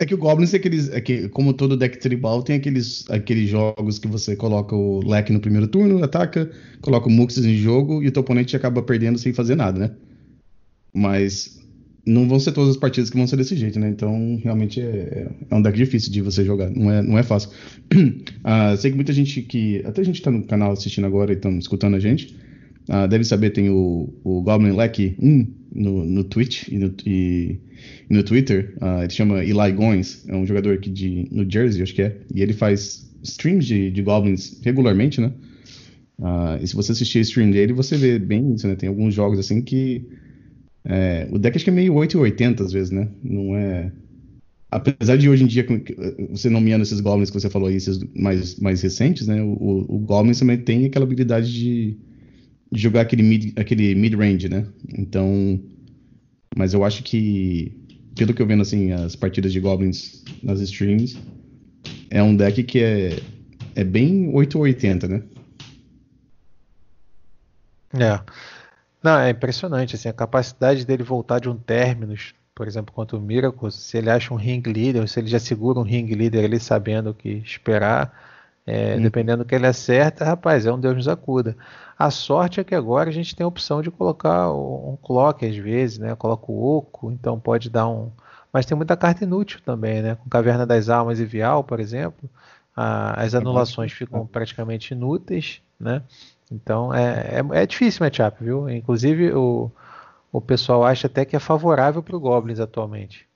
[0.00, 0.88] É que o Goblins é aqueles.
[0.90, 5.32] É que, como todo deck tribal, tem aqueles, aqueles jogos que você coloca o leque
[5.32, 6.48] no primeiro turno, ataca,
[6.80, 9.90] coloca o Muxus em jogo e o teu oponente acaba perdendo sem fazer nada, né?
[10.94, 11.60] Mas
[12.08, 13.88] não vão ser todas as partidas que vão ser desse jeito, né?
[13.88, 16.70] Então, realmente é, é um deck difícil de você jogar.
[16.70, 17.50] Não é, não é fácil.
[17.94, 19.82] uh, sei que muita gente que.
[19.84, 22.34] Até a gente tá no canal assistindo agora e estão escutando a gente.
[22.88, 27.60] Uh, deve saber, tem o, o Goblin Leck 1 no, no Twitch e no, e,
[28.08, 28.74] e no Twitter.
[28.80, 32.16] Uh, ele chama Eli Goins, é um jogador aqui de New Jersey, acho que é.
[32.34, 35.30] E ele faz streams de, de Goblins regularmente, né?
[36.60, 38.74] E se você assistir a stream dele, você vê bem isso, né?
[38.74, 40.04] Tem alguns jogos assim que.
[40.84, 43.08] É, o deck acho que é meio 880 às vezes, né?
[43.22, 43.92] Não é.
[44.70, 45.66] Apesar de hoje em dia,
[46.30, 49.42] você nomeando esses Goblins que você falou aí, esses mais, mais recentes, né?
[49.42, 51.96] O, o, Goblins também tem aquela habilidade de
[52.70, 54.66] de jogar aquele mid, aquele mid-range, né?
[54.96, 55.60] Então,
[56.56, 57.72] mas eu acho que
[58.14, 61.16] pelo que eu vendo assim as partidas de goblins nas streams,
[62.10, 63.18] é um deck que é
[63.74, 65.22] é bem 880, né?
[67.94, 68.20] É.
[69.02, 73.20] Não, é impressionante assim a capacidade dele voltar de um términos, por exemplo, contra o
[73.20, 76.58] Miracles, se ele acha um ring leader, se ele já segura um ring leader ali
[76.58, 78.12] sabendo o que esperar,
[78.66, 79.02] é, hum.
[79.02, 81.56] dependendo do que ele acerta, rapaz, é um Deus nos acuda.
[81.98, 85.56] A sorte é que agora a gente tem a opção de colocar um clock às
[85.56, 86.14] vezes, né?
[86.14, 88.12] Coloca o oco, então pode dar um.
[88.52, 90.14] Mas tem muita carta inútil também, né?
[90.14, 92.28] Com Caverna das Almas e Vial, por exemplo,
[92.76, 96.02] a, as anulações ficam praticamente inúteis, né?
[96.50, 98.68] Então é, é, é difícil matchup, viu?
[98.68, 99.70] Inclusive o,
[100.32, 103.26] o pessoal acha até que é favorável para o Goblins atualmente.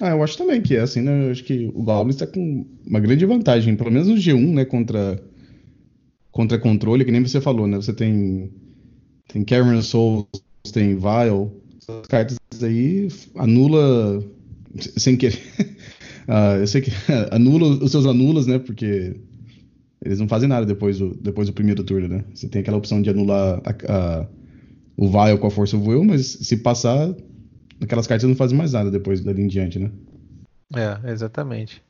[0.00, 1.26] Ah, eu acho também que é assim, né?
[1.26, 4.64] Eu acho que o Goblins está com uma grande vantagem, pelo menos no G1, né?
[4.64, 5.22] Contra
[6.30, 7.76] contra controle, que nem você falou, né?
[7.76, 8.50] Você tem
[9.28, 10.26] tem Cameron Souls,
[10.72, 11.50] tem Vile,
[11.80, 14.22] essas cartas aí anula
[14.96, 15.40] sem querer.
[16.28, 16.90] uh, eu sei que
[17.32, 18.58] anula os seus anulas, né?
[18.58, 19.16] Porque
[20.06, 22.24] eles não fazem nada depois do, depois do primeiro turno, né?
[22.32, 24.26] Você tem aquela opção de anular a, a,
[24.96, 27.12] o Vile com a Força Will, mas se passar,
[27.80, 29.90] aquelas cartas não fazem mais nada depois dali em diante, né?
[30.74, 31.82] É, exatamente.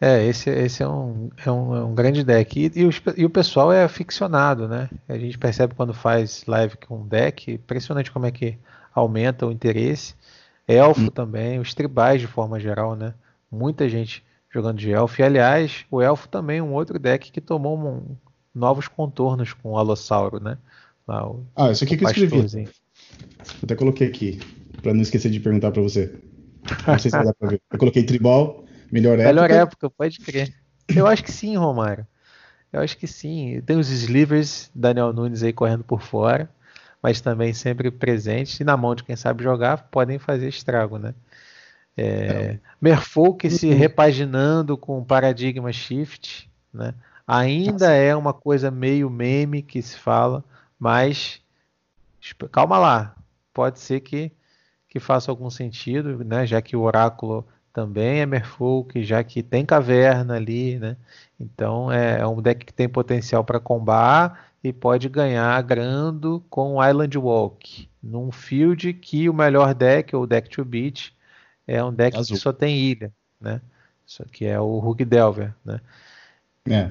[0.00, 2.58] É, esse, esse é, um, é, um, é um grande deck.
[2.58, 4.88] E, e, os, e, o pessoal é aficionado, né?
[5.08, 8.56] A gente percebe quando faz live com um deck, impressionante como é que
[8.94, 10.14] aumenta o interesse.
[10.66, 11.08] Elfo hum.
[11.08, 13.14] também, os tribais de forma geral, né?
[13.50, 15.20] Muita gente jogando de elfo.
[15.20, 18.16] E aliás, o elfo também é um outro deck que tomou um,
[18.54, 20.58] novos contornos com o Alossauro, né?
[21.06, 22.64] Lá, o, ah, isso aqui que eu escrevi.
[22.64, 22.68] Eu
[23.62, 24.40] até coloquei aqui,
[24.82, 26.14] para não esquecer de perguntar para você.
[26.86, 27.62] Não sei se vai dar pra ver.
[27.72, 29.28] Eu coloquei tribal Melhor época.
[29.28, 30.52] Melhor época, pode crer.
[30.88, 32.06] Eu acho que sim, Romário.
[32.72, 33.62] Eu acho que sim.
[33.64, 36.50] Tem os slivers, Daniel Nunes aí correndo por fora,
[37.02, 38.58] mas também sempre presentes.
[38.58, 41.14] E na mão de quem sabe jogar, podem fazer estrago, né?
[41.96, 42.60] É, é.
[42.80, 43.76] Merfolk se uhum.
[43.76, 46.94] repaginando com Paradigma Shift, né?
[47.26, 47.92] Ainda Nossa.
[47.92, 50.44] é uma coisa meio meme que se fala,
[50.78, 51.40] mas
[52.50, 53.14] calma lá.
[53.52, 54.32] Pode ser que,
[54.88, 56.46] que faça algum sentido, né?
[56.46, 60.96] Já que o oráculo também é Merfolk, já que tem caverna ali, né?
[61.38, 66.84] Então é, é um deck que tem potencial para combar e pode ganhar grando com
[66.84, 71.14] Island Walk, num field que o melhor deck, ou deck to beat,
[71.70, 72.36] é um deck Azul.
[72.36, 73.60] que só tem ilha, né?
[74.06, 75.80] Isso aqui é o Hulk Delver, né?
[76.68, 76.90] É.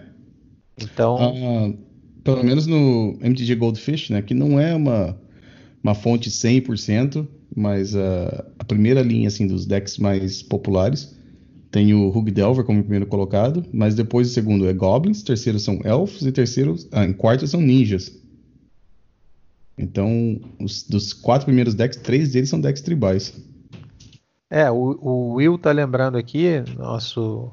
[0.82, 1.78] Então, uh,
[2.24, 5.18] pelo menos no MTG Goldfish, né, que não é uma
[5.82, 7.26] uma fonte 100%,
[7.56, 11.18] mas uh, a primeira linha assim dos decks mais populares
[11.72, 15.80] tem o Hug Delver como primeiro colocado, mas depois o segundo é Goblins, terceiro são
[15.84, 18.18] Elfos e terceiro, ah, em quarto são Ninjas.
[19.78, 23.34] Então, os, dos quatro primeiros decks, três deles são decks tribais.
[24.50, 27.52] É, o, o Will tá lembrando aqui, nosso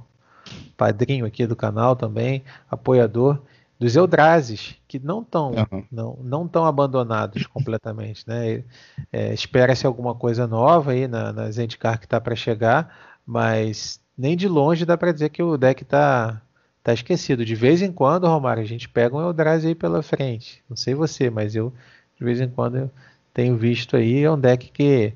[0.76, 3.42] padrinho aqui do canal também, apoiador,
[3.78, 5.84] dos Eldrazes, que não estão uhum.
[5.92, 8.26] não, não tão abandonados completamente.
[8.26, 8.64] Né?
[9.12, 14.36] É, Espera-se alguma coisa nova aí na, na Zendikar que está para chegar, mas nem
[14.36, 16.40] de longe dá para dizer que o deck está
[16.82, 17.44] tá esquecido.
[17.44, 20.62] De vez em quando, Romário, a gente pega um Eldrazi aí pela frente.
[20.70, 21.72] Não sei você, mas eu
[22.18, 22.90] de vez em quando eu
[23.34, 24.22] tenho visto aí.
[24.22, 25.12] É um deck que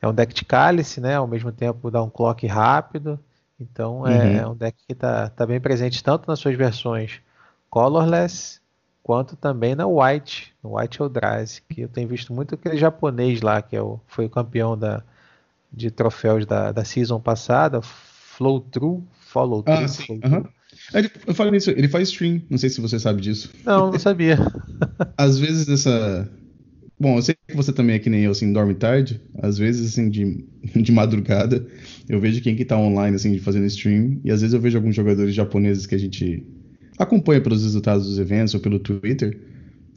[0.00, 1.16] é um deck de cálice, né?
[1.16, 3.18] Ao mesmo tempo dá um clock rápido.
[3.60, 4.36] Então é, uhum.
[4.36, 7.20] é um deck que está tá bem presente tanto nas suas versões
[7.68, 8.60] colorless
[9.02, 13.62] quanto também na White, no White Eldrazi, que eu tenho visto muito aquele japonês lá,
[13.62, 15.02] que é o, foi o campeão da,
[15.72, 19.84] de troféus da, da season passada, Flow True, Follow Through.
[19.84, 20.20] Ah, sim.
[20.24, 20.44] Uhum.
[20.94, 23.50] Ele, eu falei nisso, ele faz stream, não sei se você sabe disso.
[23.64, 24.38] Não, não sabia.
[25.16, 26.28] Às vezes essa.
[27.00, 29.22] Bom, eu sei que você também é que nem eu, assim, dorme tarde.
[29.38, 30.44] Às vezes, assim, de,
[30.76, 31.66] de madrugada,
[32.06, 34.20] eu vejo quem que tá online, assim, fazendo stream.
[34.22, 36.44] E às vezes eu vejo alguns jogadores japoneses que a gente
[36.98, 39.40] acompanha pelos resultados dos eventos ou pelo Twitter.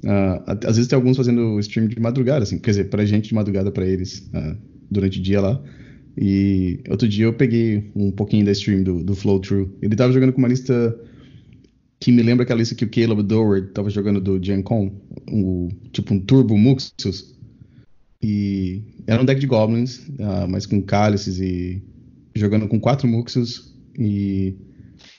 [0.01, 3.35] Uh, às vezes tem alguns fazendo stream de madrugada, assim, quer dizer, pra gente de
[3.35, 4.57] madrugada, para eles, uh,
[4.89, 5.61] durante o dia lá.
[6.17, 9.67] E outro dia eu peguei um pouquinho da stream do, do Flow True.
[9.81, 10.97] Ele tava jogando com uma lista
[12.03, 14.91] que me lembra aquela lista que o Caleb Doward tava jogando do Gen Con,
[15.25, 17.33] um, tipo um Turbo Muxus.
[18.21, 21.81] E era um deck de Goblins, uh, mas com cálices e
[22.35, 23.73] jogando com quatro Muxus.
[23.97, 24.53] E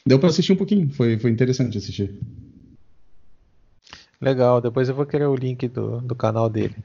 [0.06, 2.20] deu para assistir um pouquinho, foi, foi interessante assistir.
[4.20, 6.76] Legal, depois eu vou querer o link do, do canal dele.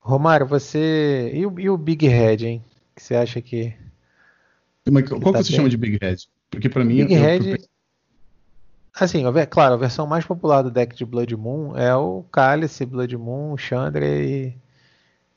[0.00, 1.32] Romário, você.
[1.32, 2.64] E o, e o Big Head, hein?
[2.94, 3.72] Que você acha que.
[4.90, 5.56] Mas qual que, tá você bem?
[5.56, 6.28] chama de Big Head?
[6.50, 6.96] Porque para mim.
[6.96, 7.50] Big eu, Head.
[7.52, 7.71] Eu...
[8.94, 13.16] Assim, claro, a versão mais popular do deck de Blood Moon é o Cálice, Blood
[13.16, 14.54] Moon, Chandra e,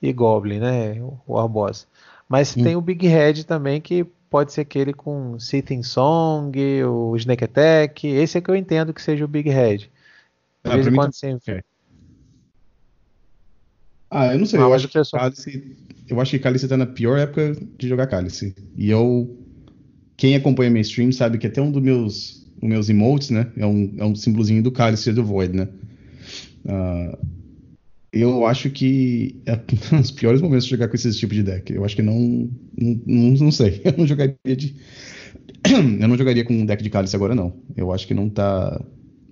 [0.01, 1.01] e Goblin, né?
[1.25, 1.85] O Arbosa.
[2.27, 2.63] Mas hum.
[2.63, 8.05] tem o Big Head também, que pode ser aquele com Sitting Song, o Snake Attack.
[8.05, 9.89] Esse é que eu entendo que seja o Big Head.
[10.63, 11.17] De ah, vez em quando tá...
[11.17, 11.63] você...
[14.09, 14.59] Ah, eu não sei.
[14.59, 15.77] eu acho, que Cálice,
[16.07, 18.55] eu acho que Cálice tá na pior época de jogar Cálice.
[18.75, 19.37] E eu.
[20.15, 23.47] Quem acompanha meu stream sabe que até um dos meus, meus emotes, né?
[23.57, 25.67] É um, é um símbolozinho do Cálice do Void, né?
[26.65, 27.17] Uh,
[28.15, 29.59] eu acho que é
[29.93, 31.73] um dos piores momentos de jogar com esse tipo de deck.
[31.73, 32.49] Eu acho que não.
[32.77, 33.81] Não, não sei.
[33.83, 34.75] Eu não jogaria de.
[35.99, 37.53] eu não jogaria com um deck de Cálice agora, não.
[37.75, 38.81] Eu acho que não tá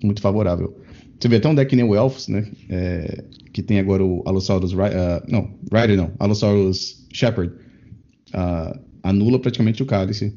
[0.02, 0.76] muito favorável.
[1.18, 2.46] Você vê até um deck nem o Elves, né?
[2.68, 4.72] É, que tem agora o Allosaurus.
[4.72, 4.76] Uh,
[5.28, 6.12] não, Rider não.
[6.18, 7.54] Allosaurus Shepherd.
[8.34, 10.34] Uh, anula praticamente o cálice.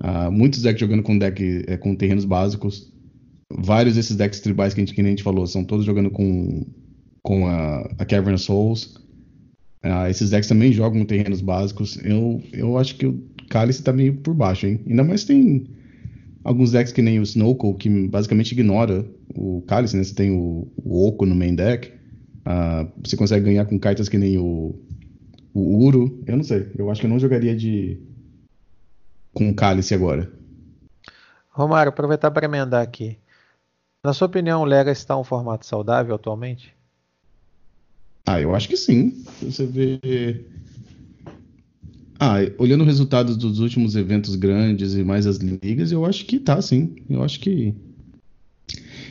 [0.00, 2.92] Uh, muitos decks jogando com deck é, com terrenos básicos.
[3.50, 6.66] Vários desses decks tribais que a gente, que a gente falou são todos jogando com,
[7.22, 8.96] com a, a Cavern Souls.
[9.84, 11.98] Uh, esses decks também jogam com terrenos básicos.
[12.04, 14.80] Eu, eu acho que o cálice tá meio por baixo, hein?
[14.86, 15.66] Ainda mais tem
[16.44, 20.04] alguns decks que nem o Snowcall, que basicamente ignora o cálice, né?
[20.04, 21.90] Você tem o, o Oco no main deck.
[22.46, 24.74] Uh, você consegue ganhar com cartas que nem o,
[25.54, 26.22] o Uro.
[26.26, 26.66] Eu não sei.
[26.76, 27.98] Eu acho que eu não jogaria de
[29.38, 30.28] com cálice agora.
[31.50, 33.16] Romário, aproveitar para emendar aqui.
[34.02, 36.74] Na sua opinião, o Legacy está um formato saudável atualmente?
[38.26, 39.24] Ah, eu acho que sim.
[39.40, 40.44] Você vê.
[42.18, 46.40] Ah, olhando os resultados dos últimos eventos grandes e mais as ligas, eu acho que
[46.40, 46.96] tá, sim.
[47.08, 47.76] Eu acho que.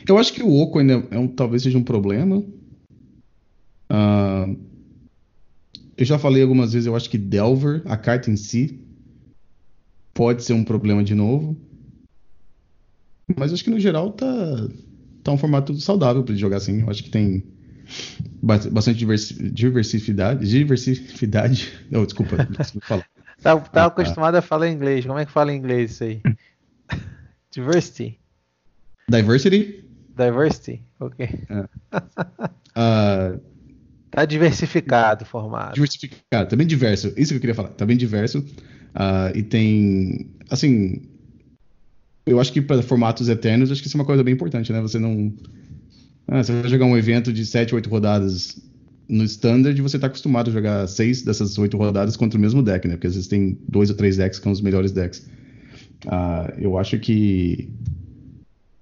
[0.06, 2.36] Eu acho que o Oco ainda é um, talvez seja um problema.
[3.90, 4.58] Uh,
[5.96, 8.78] eu já falei algumas vezes, eu acho que Delver, a carta em si,
[10.18, 11.56] pode ser um problema de novo.
[13.36, 14.26] Mas acho que no geral tá,
[15.22, 16.80] tá um formato saudável para jogar assim.
[16.80, 17.44] Eu acho que tem
[18.42, 19.06] bastante
[19.52, 20.48] diversidade.
[20.48, 21.72] Diversidade.
[21.94, 23.06] Oh, desculpa, desculpa
[23.40, 24.40] tá, tá ah, acostumado tá.
[24.40, 25.06] a falar inglês.
[25.06, 26.20] Como é que fala em inglês isso aí?
[27.54, 28.18] Diversity.
[29.08, 29.84] Diversity?
[30.16, 31.28] Diversity, ok.
[31.48, 31.60] É.
[32.76, 33.40] Uh,
[34.10, 35.74] Tá diversificado o formato.
[35.74, 37.12] Diversificado, tá bem diverso.
[37.16, 37.68] Isso que eu queria falar.
[37.68, 38.44] Tá bem diverso.
[38.94, 40.30] Uh, e tem.
[40.50, 41.02] Assim.
[42.26, 44.80] Eu acho que para formatos eternos, acho que isso é uma coisa bem importante, né?
[44.80, 45.32] Você não.
[46.26, 48.60] Ah, você vai jogar um evento de 7, 8 rodadas
[49.08, 52.86] no standard, você tá acostumado a jogar 6 dessas 8 rodadas contra o mesmo deck,
[52.86, 52.94] né?
[52.94, 55.26] Porque às vezes tem dois ou três decks que são os melhores decks.
[56.04, 57.70] Uh, eu acho que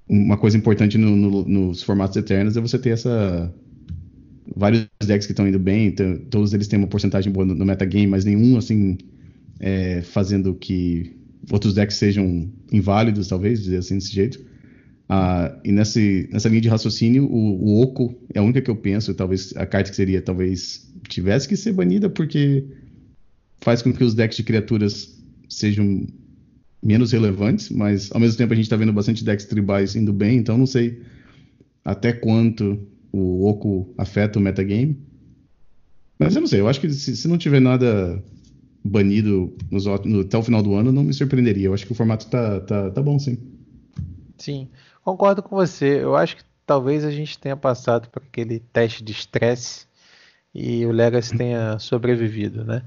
[0.08, 3.52] uma coisa importante no, no, nos formatos eternos é você ter essa
[4.54, 5.94] vários decks que estão indo bem,
[6.30, 8.96] todos eles têm uma porcentagem boa no, no metagame, mas nenhum, assim,
[9.60, 11.16] é, fazendo que
[11.50, 14.44] outros decks sejam inválidos, talvez, dizer assim, desse jeito.
[15.08, 18.76] Ah, e nesse, nessa linha de raciocínio, o, o Oco é a única que eu
[18.76, 22.66] penso, talvez a carta que seria, talvez tivesse que ser banida, porque
[23.60, 25.16] faz com que os decks de criaturas
[25.48, 26.06] sejam
[26.82, 30.38] menos relevantes, mas ao mesmo tempo a gente está vendo bastante decks tribais indo bem,
[30.38, 31.02] então não sei
[31.84, 32.78] até quanto
[33.12, 34.98] o Oco afeta o metagame.
[36.18, 38.22] Mas eu não sei, eu acho que se, se não tiver nada
[38.86, 41.66] banido nos, no, até o final do ano, não me surpreenderia.
[41.66, 43.38] Eu acho que o formato tá, tá, tá bom, sim.
[44.38, 44.68] Sim,
[45.04, 46.02] concordo com você.
[46.02, 49.86] Eu acho que talvez a gente tenha passado por aquele teste de estresse
[50.54, 52.82] e o Legacy tenha sobrevivido, né?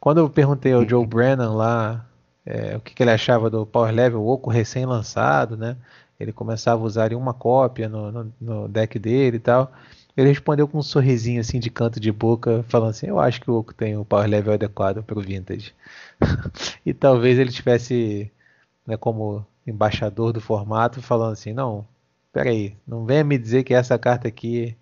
[0.00, 2.06] Quando eu perguntei ao Joe Brennan lá
[2.46, 5.76] é, o que, que, ele achava do Power Level Oco recém-lançado, né?
[6.18, 9.70] Ele começava a usar uma cópia no, no, no, deck dele e tal.
[10.18, 13.48] Ele respondeu com um sorrisinho assim de canto de boca, falando assim: Eu acho que
[13.48, 15.72] o Oco tem o Power Level adequado para o Vintage.
[16.84, 18.28] e talvez ele tivesse,
[18.84, 21.86] né, como embaixador do formato, falando assim: Não,
[22.32, 24.76] peraí, não venha me dizer que essa carta aqui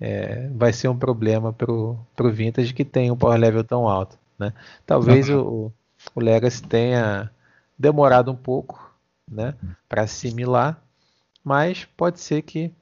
[0.00, 4.18] é, vai ser um problema para o Vintage que tem um Power Level tão alto.
[4.38, 4.54] Né?
[4.86, 5.70] Talvez o,
[6.14, 7.30] o Legacy tenha
[7.78, 8.90] demorado um pouco
[9.30, 9.54] né,
[9.86, 10.82] para assimilar,
[11.44, 12.72] mas pode ser que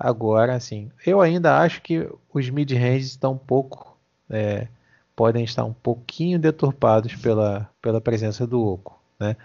[0.00, 3.98] agora, assim, eu ainda acho que os mid-range estão um pouco,
[4.30, 4.66] é,
[5.14, 9.36] podem estar um pouquinho deturpados pela, pela presença do Oco, né?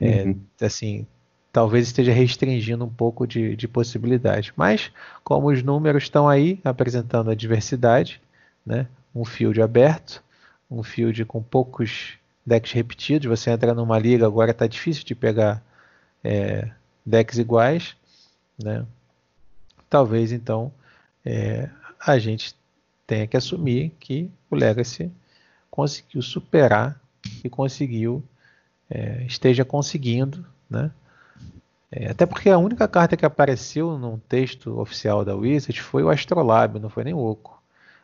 [0.00, 0.40] É, uhum.
[0.60, 1.06] Assim,
[1.52, 4.52] talvez esteja restringindo um pouco de, de possibilidade.
[4.54, 4.92] Mas,
[5.24, 8.20] como os números estão aí apresentando a diversidade,
[8.64, 8.86] né?
[9.14, 10.22] um field aberto,
[10.70, 13.26] um field com poucos decks repetidos.
[13.26, 15.62] Você entra numa liga, agora está difícil de pegar
[16.22, 16.68] é,
[17.04, 17.96] decks iguais.
[18.62, 18.84] Né?
[19.88, 20.72] Talvez então
[21.24, 21.68] é,
[22.00, 22.54] a gente
[23.06, 25.10] tenha que assumir que o Legacy
[25.70, 27.00] conseguiu superar
[27.44, 28.22] e conseguiu,
[28.90, 30.90] é, esteja conseguindo, né?
[31.90, 36.10] É, até porque a única carta que apareceu no texto oficial da Wizard foi o
[36.10, 37.62] Astrolabe, não foi nem o Oco.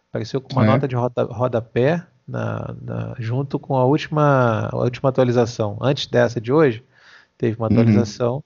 [0.09, 0.66] Apareceu com uma é.
[0.66, 5.78] nota de roda, rodapé na, na, junto com a última, a última atualização.
[5.80, 6.85] Antes dessa de hoje,
[7.37, 7.72] teve uma uhum.
[7.72, 8.35] atualização.
[8.37, 8.43] Uhum.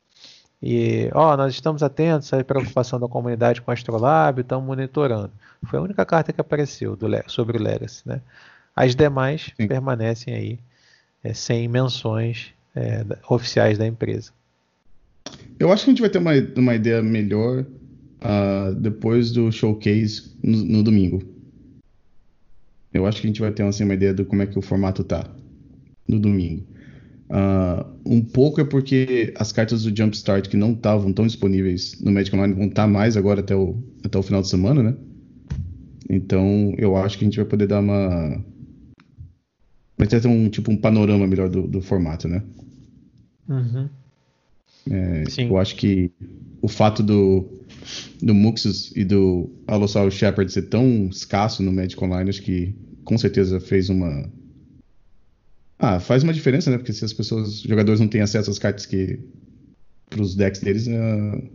[0.62, 5.30] E, ó, nós estamos atentos à preocupação da comunidade com o Astrolab, estamos monitorando.
[5.64, 8.20] Foi a única carta que apareceu do, sobre o Legacy, né?
[8.74, 9.68] As demais Sim.
[9.68, 10.58] permanecem aí
[11.22, 14.32] é, sem menções é, oficiais da empresa.
[15.58, 20.36] Eu acho que a gente vai ter uma, uma ideia melhor uh, depois do showcase
[20.42, 21.22] no, no domingo.
[22.92, 24.62] Eu acho que a gente vai ter assim, uma ideia de como é que o
[24.62, 25.28] formato tá
[26.06, 26.66] no domingo.
[27.28, 32.12] Uh, um pouco é porque as cartas do Jumpstart que não estavam tão disponíveis no
[32.12, 34.94] Magic Online vão estar tá mais agora até o, até o final de semana, né?
[36.08, 38.44] Então eu acho que a gente vai poder dar uma.
[39.98, 42.42] Vai ter um tipo um panorama melhor do, do formato, né?
[43.48, 43.88] Uhum.
[44.90, 46.12] É, eu acho que
[46.62, 47.48] o fato do,
[48.22, 52.74] do Muxus e do Allosaurus Shepard ser tão escasso no Magic Online, acho que
[53.04, 54.30] com certeza fez uma.
[55.78, 56.78] Ah, faz uma diferença, né?
[56.78, 59.18] Porque se as pessoas, os jogadores não têm acesso às cartas que.
[60.08, 61.50] para os decks deles, uh,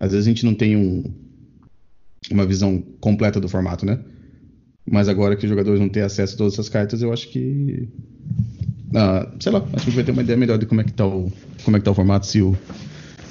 [0.00, 1.04] às vezes a gente não tem um,
[2.30, 4.00] uma visão completa do formato, né?
[4.86, 7.88] Mas agora que os jogadores não têm acesso a todas essas cartas, eu acho que.
[8.94, 11.06] Ah, sei lá, acho que vai ter uma ideia melhor de como é que tá
[11.06, 11.30] o,
[11.64, 12.56] como é que tá o formato, se o,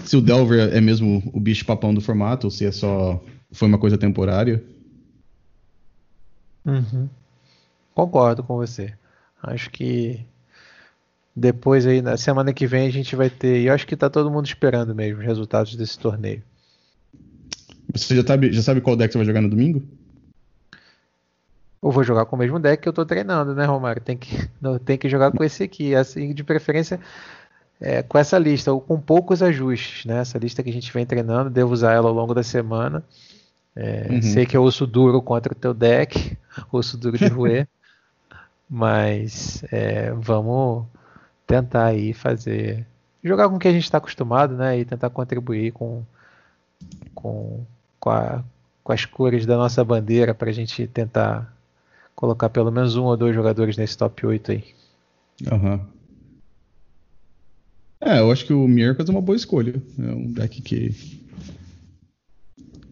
[0.03, 3.23] se o Delver é mesmo o bicho papão do formato, ou se é só.
[3.51, 4.63] foi uma coisa temporária.
[6.65, 7.09] Uhum.
[7.93, 8.93] Concordo com você.
[9.43, 10.25] Acho que
[11.35, 14.09] depois aí na semana que vem a gente vai ter, e eu acho que tá
[14.09, 16.41] todo mundo esperando mesmo os resultados desse torneio.
[17.93, 19.83] Você já sabe, já sabe qual deck você vai jogar no domingo?
[21.81, 24.01] Eu vou jogar com o mesmo deck que eu tô treinando, né, Romário?
[24.01, 26.99] Tem que, não, tem que jogar com esse aqui, assim, de preferência
[27.81, 30.19] é, com essa lista, ou com poucos ajustes, né?
[30.19, 33.03] Essa lista que a gente vem treinando, devo usar ela ao longo da semana.
[33.75, 34.21] É, uhum.
[34.21, 36.37] Sei que eu uso duro contra o teu deck,
[36.71, 37.67] osso duro de roer.
[38.75, 40.87] Mas é, vamos
[41.45, 42.87] tentar aí fazer.
[43.23, 44.79] Jogar com o que a gente está acostumado, né?
[44.79, 46.01] E tentar contribuir com,
[47.13, 47.63] com,
[47.99, 48.43] com, a,
[48.83, 51.55] com as cores da nossa bandeira para a gente tentar
[52.15, 54.63] colocar pelo menos um ou dois jogadores nesse top 8 aí.
[55.51, 55.73] Aham.
[55.73, 55.79] Uhum.
[58.01, 59.79] É, eu acho que o Miracles é uma boa escolha.
[59.99, 61.21] É um deck que.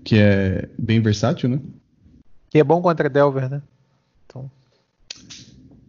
[0.03, 1.59] que é bem versátil, né?
[2.53, 3.63] E é bom contra Delver, né?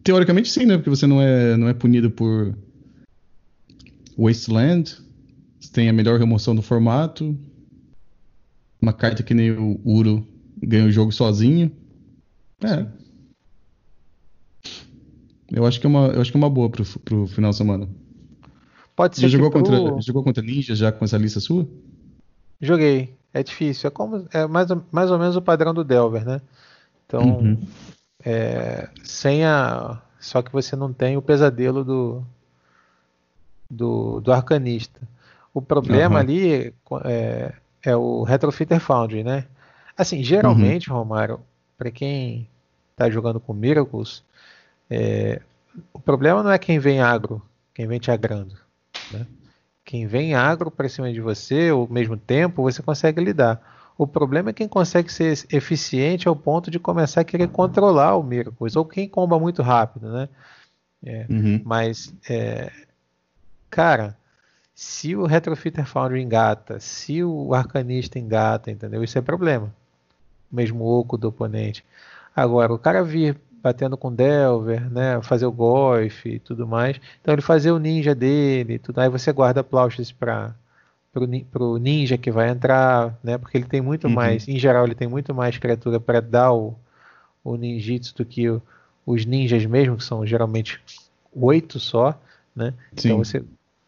[0.02, 0.76] Teoricamente sim, né?
[0.76, 2.56] Porque você não é, não é punido por
[4.18, 4.96] Wasteland.
[5.60, 7.38] Você tem a melhor remoção do formato.
[8.80, 10.26] Uma carta que nem o Uro
[10.60, 11.70] ganha o jogo sozinho.
[12.62, 12.86] É.
[15.50, 17.56] Eu acho que é uma, eu acho que é uma boa pro, pro final de
[17.56, 17.88] semana.
[18.96, 19.62] Pode ser já jogou, pro...
[19.62, 21.68] contra, jogou contra Ninja já com essa lista sua?
[22.60, 23.14] Joguei.
[23.34, 23.88] É difícil.
[23.88, 26.40] É, como, é mais, mais ou menos o padrão do Delver, né?
[27.06, 27.58] Então, uhum.
[28.24, 30.00] É, sem a.
[30.18, 32.24] Só que você não tem o pesadelo do,
[33.68, 35.00] do, do arcanista.
[35.52, 36.20] O problema uhum.
[36.20, 37.52] ali é,
[37.82, 39.46] é, o Retrofitter Foundry, né?
[39.96, 40.98] Assim, geralmente, uhum.
[40.98, 41.40] Romário,
[41.76, 42.48] para quem
[42.92, 44.22] está jogando com Miracles,
[44.88, 45.40] é,
[45.92, 47.42] o problema não é quem vem agro,
[47.74, 48.54] quem vem te agrando.
[49.10, 49.26] Né?
[49.84, 53.60] Quem vem agro para cima de você, ao mesmo tempo, você consegue lidar.
[54.02, 58.22] O problema é quem consegue ser eficiente ao ponto de começar a querer controlar o
[58.24, 60.28] Miracles, ou quem comba muito rápido, né?
[61.04, 61.60] É, uhum.
[61.64, 62.72] Mas, é,
[63.70, 64.16] cara,
[64.74, 69.04] se o Retrofitter Foundry engata, se o Arcanista engata, entendeu?
[69.04, 69.72] Isso é problema.
[70.50, 71.84] Mesmo oco do oponente.
[72.34, 77.00] Agora, o cara vir batendo com Delver, né, fazer o Golf e tudo mais.
[77.20, 80.52] Então ele fazer o ninja dele, tudo aí você guarda Plauches para
[81.50, 83.36] pro ninja que vai entrar, né?
[83.36, 84.14] Porque ele tem muito uhum.
[84.14, 86.74] mais, em geral ele tem muito mais criatura para dar o,
[87.44, 88.62] o ninjitsu do que o,
[89.04, 90.80] os ninjas mesmo, que são geralmente
[91.34, 92.18] oito só,
[92.56, 92.72] né?
[92.92, 93.08] Então Sim.
[93.08, 93.44] Então você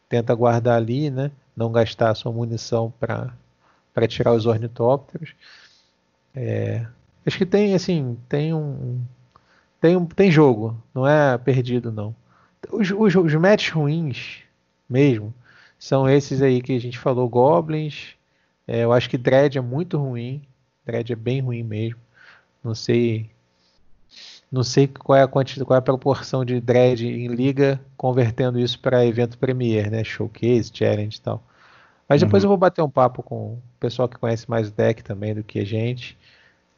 [0.09, 1.31] tenta guardar ali, né?
[1.57, 3.33] Não gastar a sua munição para
[3.95, 5.35] para tirar os ornitópteros.
[6.35, 6.85] É,
[7.25, 9.01] acho que tem assim, tem um
[9.81, 12.15] tem, tem jogo, não é perdido não.
[12.71, 14.43] Os, os, os matches ruins
[14.89, 15.33] mesmo
[15.85, 18.15] são esses aí que a gente falou, Goblins.
[18.67, 20.41] É, eu acho que Dread é muito ruim.
[20.87, 22.01] Dread é bem ruim mesmo.
[22.63, 23.29] Não sei.
[24.51, 28.59] Não sei qual é a quantidade, qual é a proporção de Dread em liga, convertendo
[28.59, 30.03] isso para evento Premier, né?
[30.03, 31.43] Showcase, Challenge e tal.
[32.09, 32.47] Mas depois uhum.
[32.47, 35.45] eu vou bater um papo com o pessoal que conhece mais o deck também do
[35.45, 36.17] que a gente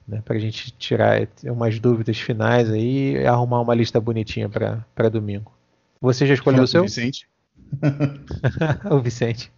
[0.06, 5.08] né, para a gente tirar umas dúvidas finais aí e arrumar uma lista bonitinha para
[5.08, 5.52] domingo.
[6.00, 6.82] Você já escolheu o seu?
[6.82, 7.28] Vicente.
[8.90, 9.50] o Vicente.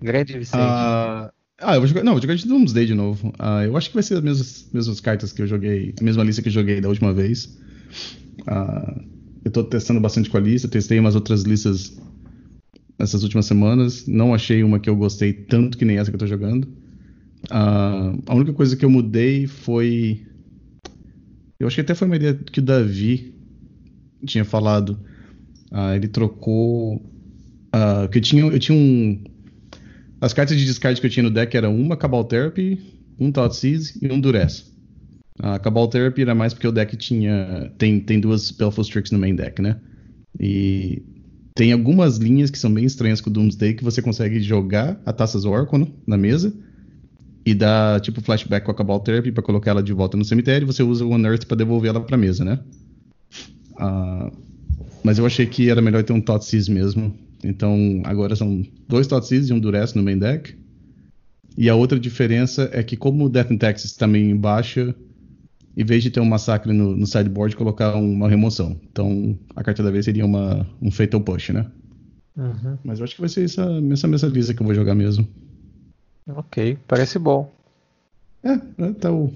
[0.00, 0.60] Grande Vicente.
[0.60, 2.04] Uh, ah, eu vou jogar.
[2.04, 3.28] Não, vou jogar de Doomsday de novo.
[3.28, 6.22] Uh, eu acho que vai ser as mesmas, mesmas cartas que eu joguei, a mesma
[6.22, 7.58] lista que eu joguei da última vez.
[8.42, 9.00] Uh,
[9.44, 11.96] eu estou testando bastante com a lista, testei umas outras listas
[12.98, 14.06] essas últimas semanas.
[14.06, 16.64] Não achei uma que eu gostei tanto que nem essa que eu estou jogando.
[17.44, 20.26] Uh, a única coisa que eu mudei foi.
[21.58, 23.34] Eu acho que até foi uma ideia que o Davi
[24.26, 24.98] tinha falado.
[25.72, 26.96] Uh, ele trocou.
[27.74, 29.22] Uh, que eu tinha, eu tinha um.
[30.20, 32.80] As cartas de descarte que eu tinha no deck era uma Cabal Therapy,
[33.18, 34.72] um Thoughtseize e um Duress.
[35.38, 37.70] A Cabal Therapy era mais porque o deck tinha.
[37.76, 39.76] Tem, tem duas Spellful Tricks no main deck, né?
[40.40, 41.02] E
[41.54, 45.12] tem algumas linhas que são bem estranhas com o Doomsday que você consegue jogar a
[45.12, 46.54] Taças Orcono na mesa
[47.46, 50.66] e dá tipo flashback com a Cabal Therapy para colocar ela de volta no cemitério,
[50.66, 52.58] você usa o Unearth para devolver ela para mesa, né?
[53.72, 54.32] Uh,
[55.06, 57.16] mas eu achei que era melhor ter um Thoughtseize mesmo.
[57.44, 60.58] Então agora são dois Thoughtseize e um Duress no main deck.
[61.56, 64.92] E a outra diferença é que como o Death and Taxes também em baixa,
[65.76, 68.80] em vez de ter um massacre no, no sideboard, colocar uma remoção.
[68.90, 71.70] Então a carta da vez seria uma, um Fatal Push, né?
[72.36, 72.76] Uhum.
[72.82, 75.24] Mas eu acho que vai ser essa, essa mesma lista que eu vou jogar mesmo.
[76.26, 77.54] Ok, parece bom.
[78.42, 79.32] É, então.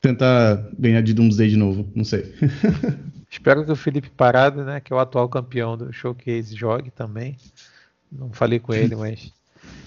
[0.00, 2.32] Tentar ganhar de Doomsday de novo, não sei.
[3.30, 7.36] Espero que o Felipe Parado, né, que é o atual campeão do Showcase, jogue também.
[8.10, 9.32] Não falei com ele, mas.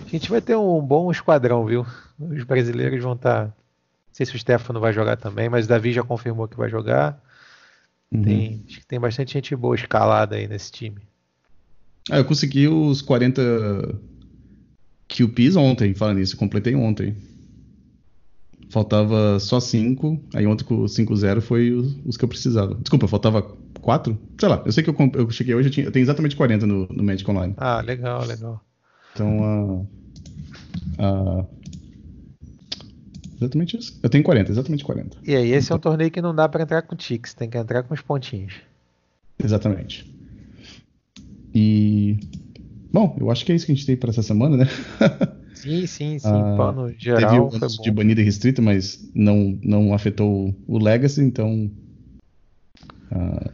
[0.05, 1.85] A gente vai ter um bom esquadrão, viu?
[2.17, 3.45] Os brasileiros vão estar.
[3.45, 3.45] Tá...
[3.47, 6.69] Não sei se o Stefano vai jogar também, mas o Davi já confirmou que vai
[6.69, 7.21] jogar.
[8.09, 8.21] Uhum.
[8.21, 11.01] Tem, acho que tem bastante gente boa escalada aí nesse time.
[12.09, 13.99] Ah, eu consegui os 40
[15.07, 17.15] QPs ontem, falando nisso, completei ontem.
[18.73, 22.73] Faltava só 5, aí ontem com o 5-0 foi os, os, que eu precisava.
[22.73, 23.43] Desculpa, faltava
[23.79, 24.17] 4?
[24.39, 26.65] Sei lá, eu sei que eu, eu cheguei hoje, eu, tinha, eu tenho exatamente 40
[26.65, 27.53] no, no Magic Online.
[27.57, 28.59] Ah, legal, legal.
[29.13, 29.87] Então,
[30.97, 31.47] uh, uh,
[33.37, 33.99] exatamente isso.
[34.01, 35.17] Eu tenho 40, exatamente 40.
[35.23, 37.47] E aí, esse então, é um torneio que não dá para entrar com ticks, tem
[37.47, 38.55] que entrar com os pontinhos.
[39.37, 40.11] Exatamente.
[41.53, 42.17] E
[42.91, 44.65] Bom, eu acho que é isso que a gente tem para essa semana, né?
[45.53, 46.27] Sim, sim, sim.
[46.29, 47.49] Ah, geral.
[47.49, 51.71] Teve o de banida e restrita, mas não, não afetou o Legacy, então.
[53.11, 53.51] Ah,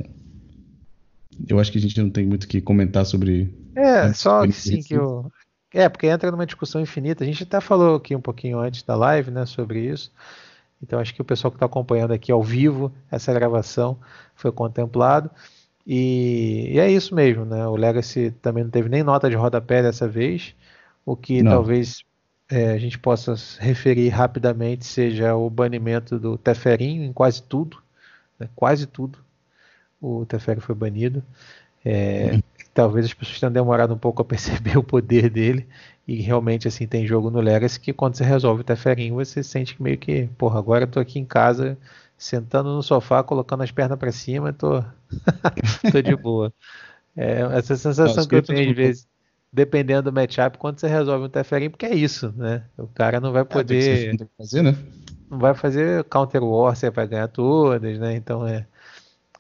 [1.48, 3.54] eu acho que a gente não tem muito o que comentar sobre.
[3.76, 5.32] É, só assim que eu.
[5.72, 7.24] É, porque entra numa discussão infinita.
[7.24, 10.12] A gente até falou aqui um pouquinho antes da live, né, sobre isso.
[10.82, 14.00] Então acho que o pessoal que está acompanhando aqui ao vivo essa gravação
[14.36, 15.30] foi contemplado.
[15.86, 17.68] E, e, é isso mesmo, né?
[17.68, 20.56] O Legacy também não teve nem nota de rodapé dessa vez,
[21.06, 21.52] o que não.
[21.52, 22.04] talvez
[22.50, 27.78] é, a gente possa referir rapidamente seja o banimento do Teferinho em quase tudo,
[28.40, 28.50] né?
[28.56, 29.20] quase tudo.
[30.02, 31.24] O Teferi foi banido.
[31.84, 32.42] É, uhum.
[32.74, 35.68] Talvez as pessoas tenham demorado um pouco a perceber o poder dele
[36.08, 39.76] e realmente assim tem jogo no Legacy que quando você resolve o Teferinho você sente
[39.76, 41.78] que meio que, porra, agora eu tô aqui em casa
[42.18, 44.84] sentando no sofá, colocando as pernas para cima, tô,
[45.92, 46.54] tô de boa.
[47.16, 49.08] É essa sensação que eu tenho às vezes,
[49.52, 52.64] dependendo do matchup, quando você resolve um Teferi, porque é isso, né?
[52.78, 54.16] O cara não vai é, poder.
[54.16, 54.76] É, fazer, né?
[55.30, 58.16] Não vai fazer counter war, você vai ganhar todas, né?
[58.16, 58.66] Então é,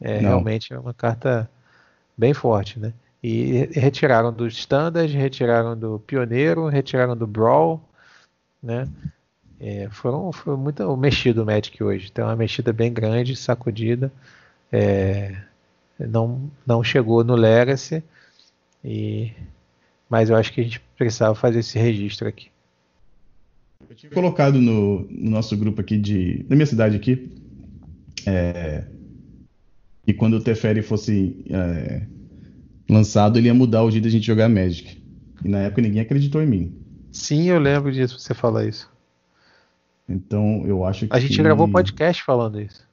[0.01, 1.49] é realmente é uma carta
[2.17, 2.93] bem forte, né?
[3.21, 7.81] E retiraram do Standard, retiraram do Pioneiro, retiraram do Brawl,
[8.61, 8.87] né?
[9.59, 12.11] É, foram, foi muito mexido o Magic hoje.
[12.11, 14.11] Tem uma mexida bem grande, sacudida.
[14.71, 15.35] É,
[15.99, 18.01] não, não chegou no Legacy.
[18.83, 19.33] E,
[20.09, 22.47] mas eu acho que a gente precisava fazer esse registro aqui.
[23.87, 26.45] Eu tinha colocado no, no nosso grupo aqui de.
[26.49, 27.31] na minha cidade aqui.
[28.25, 28.83] É,
[30.05, 32.01] e quando o Teferi fosse é,
[32.89, 35.01] lançado, ele ia mudar o jeito da gente jogar Magic.
[35.43, 36.75] E na época ninguém acreditou em mim.
[37.11, 38.89] Sim, eu lembro disso, você falar isso.
[40.07, 41.15] Então, eu acho que.
[41.15, 42.87] A gente gravou podcast falando isso.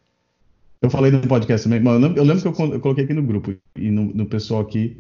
[0.83, 1.81] Eu falei no podcast também.
[1.81, 4.97] Mano, eu lembro que eu, eu coloquei aqui no grupo e no, no pessoal aqui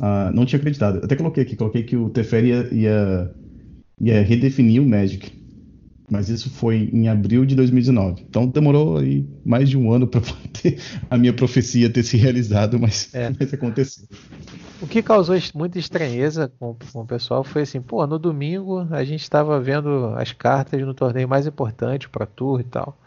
[0.00, 1.00] uh, não tinha acreditado.
[1.04, 3.34] Até coloquei aqui, coloquei que o Teferi ia, ia,
[4.00, 5.32] ia, redefinir o Magic.
[6.10, 8.26] Mas isso foi em abril de 2019.
[8.28, 10.20] Então demorou aí mais de um ano para
[11.08, 13.32] a minha profecia ter se realizado, mas, é.
[13.38, 14.06] mas aconteceu.
[14.82, 19.02] O que causou muita estranheza com, com, o pessoal foi assim, pô, no domingo a
[19.02, 22.98] gente estava vendo as cartas no torneio mais importante para tour e tal.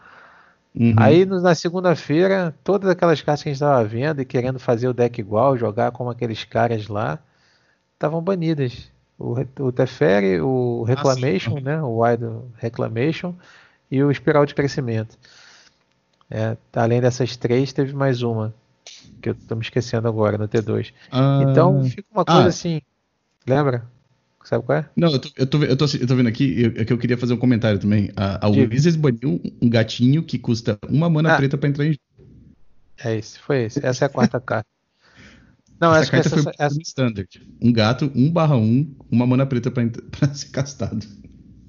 [0.74, 0.94] Uhum.
[0.96, 4.94] Aí na segunda-feira, todas aquelas cartas que a gente estava vendo e querendo fazer o
[4.94, 7.18] deck igual, jogar como aqueles caras lá,
[7.94, 8.90] estavam banidas.
[9.18, 11.82] O, o Teferi, o Reclamation, ah, né?
[11.82, 12.24] O Wide
[12.56, 13.34] Reclamation
[13.90, 15.18] e o Espiral de Crescimento.
[16.30, 18.54] É, além dessas três, teve mais uma
[19.20, 20.92] que eu tô me esquecendo agora, no T2.
[21.10, 22.80] Ah, então fica uma coisa ah, assim,
[23.46, 23.84] lembra?
[24.44, 24.88] Sabe qual é?
[24.96, 27.18] Não, eu tô, eu tô, eu tô, eu tô vendo aqui, é que eu queria
[27.18, 28.10] fazer um comentário também.
[28.16, 31.98] A, a Wizards baniu um gatinho que custa uma mana ah, preta pra entrar em
[33.04, 33.84] É esse, foi esse.
[33.84, 34.68] Essa é a quarta carta.
[35.80, 36.78] Não, essa, carta essa, foi essa...
[36.80, 37.46] standard.
[37.60, 41.06] Um gato, 1 barra 1, uma mana preta pra, pra ser castado.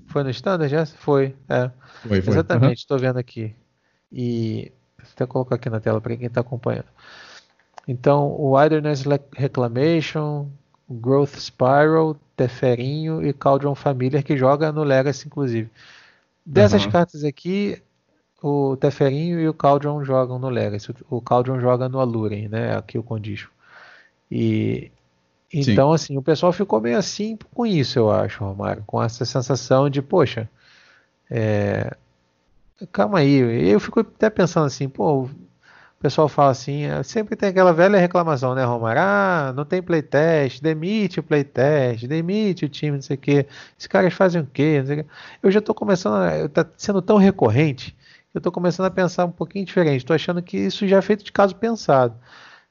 [0.08, 0.86] Foi no standard já?
[0.86, 1.70] Foi, é.
[2.02, 2.34] Foi, foi.
[2.34, 3.04] Exatamente, estou uhum.
[3.04, 3.54] vendo aqui.
[4.12, 6.88] E vou até colocar aqui na tela para quem está acompanhando.
[7.88, 9.04] Então, o Wilderness
[9.36, 10.48] Reclamation,
[10.90, 15.70] Growth Spiral, Teferinho e Cauldron Familiar, que joga no Legacy, inclusive.
[16.46, 16.92] Dessas uhum.
[16.92, 17.82] cartas aqui,
[18.42, 20.96] o Teferinho e o Cauldron jogam no Legacy.
[21.10, 22.78] O Cauldron joga no Aluren, né?
[22.78, 23.50] Aqui o Condition.
[24.32, 24.90] E
[25.52, 25.96] então, Sim.
[25.96, 30.02] assim, o pessoal ficou meio assim com isso, eu acho, Romário, com essa sensação de,
[30.02, 30.48] poxa,
[31.30, 31.92] é...
[32.92, 33.68] calma aí.
[33.70, 35.28] Eu fico até pensando assim, pô,
[36.00, 39.02] o pessoal fala assim, é, sempre tem aquela velha reclamação, né, Romário?
[39.02, 43.46] Ah, não tem playtest, demite o playtest, demite o time, não sei o quê.
[43.78, 44.82] Esses caras fazem o quê?
[45.44, 47.98] Eu já estou começando, está sendo tão recorrente,
[48.34, 49.98] eu estou começando a pensar um pouquinho diferente.
[49.98, 52.16] Estou achando que isso já é feito de caso pensado.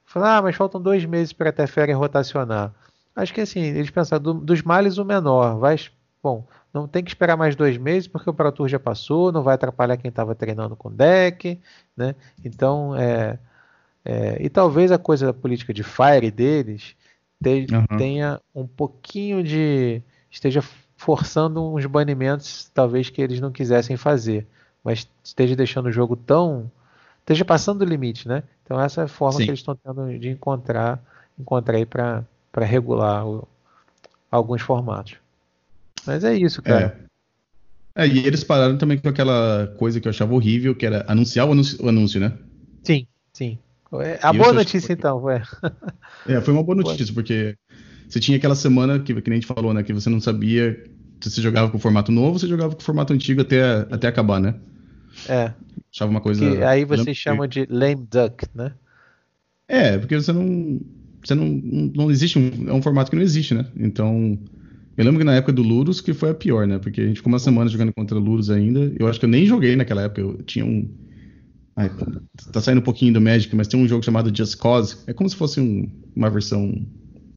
[0.07, 2.73] Falar, ah, mas faltam dois meses para a Teferi rotacionar.
[3.15, 5.59] Acho que assim, eles pensaram, do, dos males o menor.
[5.59, 5.77] Vai,
[6.23, 6.47] bom,
[6.81, 9.55] não tem que esperar mais dois meses porque o Pro Tour já passou, não vai
[9.55, 11.61] atrapalhar quem estava treinando com deck,
[11.97, 12.15] né?
[12.45, 13.39] Então, é,
[14.05, 16.97] é, e talvez a coisa da política de fire deles
[17.43, 17.99] te, uhum.
[17.99, 20.63] tenha um pouquinho de esteja
[20.97, 24.47] forçando uns banimentos, talvez que eles não quisessem fazer,
[24.83, 26.71] mas esteja deixando o jogo tão
[27.21, 28.43] esteja passando do limite, né?
[28.65, 29.45] Então essa é a forma Sim.
[29.45, 31.01] que eles estão tendo de encontrar
[31.39, 32.25] encontrar aí para
[32.65, 33.47] regular o,
[34.31, 35.17] alguns formatos.
[36.09, 36.99] Mas é isso, cara.
[37.95, 38.05] É.
[38.05, 38.09] é.
[38.09, 41.53] e eles pararam também com aquela coisa que eu achava horrível, que era anunciar o
[41.53, 42.33] anúncio, o anúncio né?
[42.83, 43.59] Sim, sim.
[44.01, 45.35] É, a boa notícia, então, foi.
[46.27, 47.57] É, foi uma boa notícia, porque
[48.09, 49.83] você tinha aquela semana que, que nem a gente falou, né?
[49.83, 50.83] Que você não sabia
[51.21, 53.87] se você jogava com o formato novo ou você jogava com o formato antigo até,
[53.91, 54.55] até acabar, né?
[55.29, 55.53] É.
[55.93, 56.41] Achava uma coisa.
[56.41, 58.73] Que aí você chama de lame duck, né?
[59.69, 60.81] É, porque você não.
[61.23, 61.47] Você não.
[61.95, 62.69] Não existe um.
[62.69, 63.67] É um formato que não existe, né?
[63.77, 64.39] Então.
[64.99, 66.77] Eu lembro que na época do Lurus que foi a pior, né?
[66.81, 68.93] Porque a gente ficou uma semana jogando contra Lurus ainda.
[68.99, 70.21] Eu acho que eu nem joguei naquela época.
[70.21, 70.91] Eu tinha um.
[71.77, 71.89] Ai,
[72.53, 74.97] tá saindo um pouquinho do Magic, mas tem um jogo chamado Just Cause.
[75.07, 76.85] É como se fosse um, uma versão.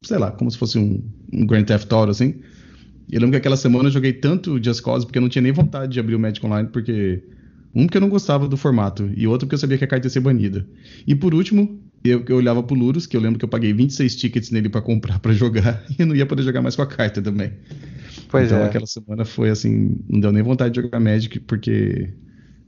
[0.02, 1.00] Sei lá, como se fosse um,
[1.32, 2.34] um Grand Theft Auto, assim.
[3.08, 5.52] Eu lembro que aquela semana eu joguei tanto Just Cause porque eu não tinha nem
[5.52, 7.22] vontade de abrir o Magic Online, porque.
[7.72, 10.06] Um, porque eu não gostava do formato, e outro, porque eu sabia que a carta
[10.06, 10.66] ia ser banida.
[11.06, 11.80] E por último,
[12.10, 14.80] eu, eu olhava pro Lurus, que eu lembro que eu paguei 26 tickets nele para
[14.80, 17.52] comprar para jogar, e eu não ia poder jogar mais com a carta também.
[18.28, 18.66] Pois então é.
[18.66, 22.12] aquela semana foi assim, não deu nem vontade de jogar Magic, porque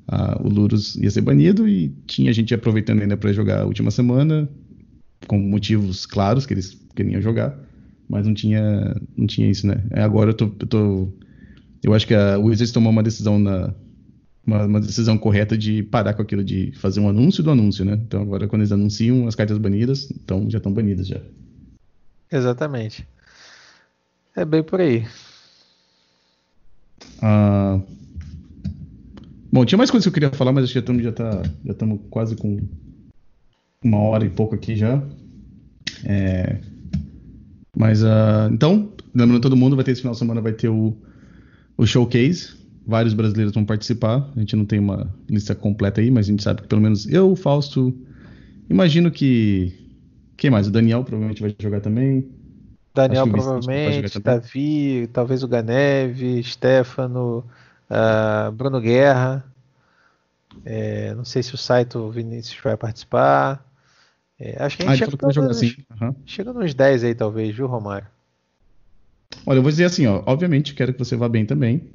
[0.08, 3.90] ah, o Lurus ia ser banido e tinha gente aproveitando ainda para jogar a última
[3.90, 4.48] semana,
[5.26, 7.58] com motivos claros que eles queriam jogar,
[8.08, 9.82] mas não tinha, não tinha isso, né?
[9.92, 11.08] Agora eu tô, eu tô
[11.82, 13.74] eu acho que a Wizards tomou uma decisão na,
[14.46, 17.94] uma, uma, decisão correta de parar com aquilo de fazer um anúncio do anúncio, né?
[17.94, 21.20] Então agora quando eles anunciam as cartas banidas, então já estão banidas já.
[22.30, 23.06] Exatamente.
[24.36, 25.06] É bem por aí.
[27.22, 27.80] Ah,
[29.52, 31.42] bom, tinha mais coisas que eu queria falar, mas acho que já estamos já tá,
[31.64, 31.74] já
[32.10, 32.58] quase com
[33.82, 35.02] uma hora e pouco aqui já.
[36.04, 36.58] É,
[37.76, 40.96] Mas, uh, então, lembrando todo mundo, vai ter esse final de semana, vai ter o,
[41.76, 42.54] o showcase.
[42.86, 44.30] Vários brasileiros vão participar.
[44.36, 47.06] A gente não tem uma lista completa aí, mas a gente sabe que pelo menos
[47.08, 47.96] eu, o Fausto,
[48.68, 49.72] imagino que.
[50.36, 50.66] Quem mais?
[50.66, 52.28] O Daniel provavelmente vai jogar também.
[52.94, 57.44] Daniel provavelmente, Davi, talvez o Ganeve, Stefano,
[57.90, 59.44] uh, Bruno Guerra.
[60.64, 63.64] É, não sei se o Saito Vinícius vai participar.
[64.38, 65.74] É, acho que a gente ah, chega, que jogar assim.
[66.00, 66.14] uhum.
[66.26, 68.06] chega nos 10 aí, talvez, viu, Romário?
[69.46, 70.22] Olha, eu vou dizer assim, ó.
[70.26, 71.90] Obviamente, quero que você vá bem também.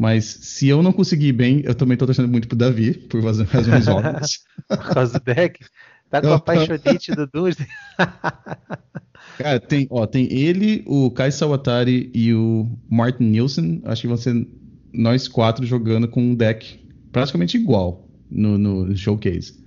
[0.00, 3.22] Mas se eu não conseguir ir bem, eu também tô torcendo muito pro Davi, por
[3.22, 4.38] razões óbvias.
[4.66, 5.62] por causa do deck?
[6.08, 7.66] Tá com a apaixonite do Doomsday?
[9.36, 13.82] Cara, tem, ó, tem ele, o Kai Sawatari e o Martin Nielsen.
[13.84, 14.48] Acho que vão ser
[14.90, 16.80] nós quatro jogando com um deck
[17.12, 19.60] praticamente igual no, no showcase.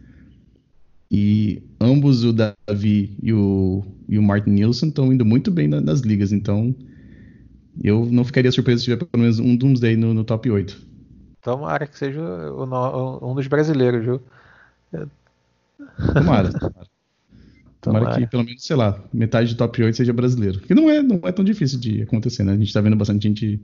[1.11, 5.79] E ambos, o Davi e o, e o Martin Nielsen, estão indo muito bem na,
[5.79, 6.31] nas ligas.
[6.31, 6.75] Então,
[7.81, 10.93] eu não ficaria surpreso se tiver pelo menos um Doomsday no, no top 8.
[11.41, 14.21] Tomara que seja o, um dos brasileiros, viu?
[16.13, 16.93] Tomara, tomara.
[17.81, 20.61] Tomara que pelo menos, sei lá, metade do top 8 seja brasileiro.
[20.61, 22.53] Que não é, não é tão difícil de acontecer, né?
[22.53, 23.59] A gente tá vendo bastante gente,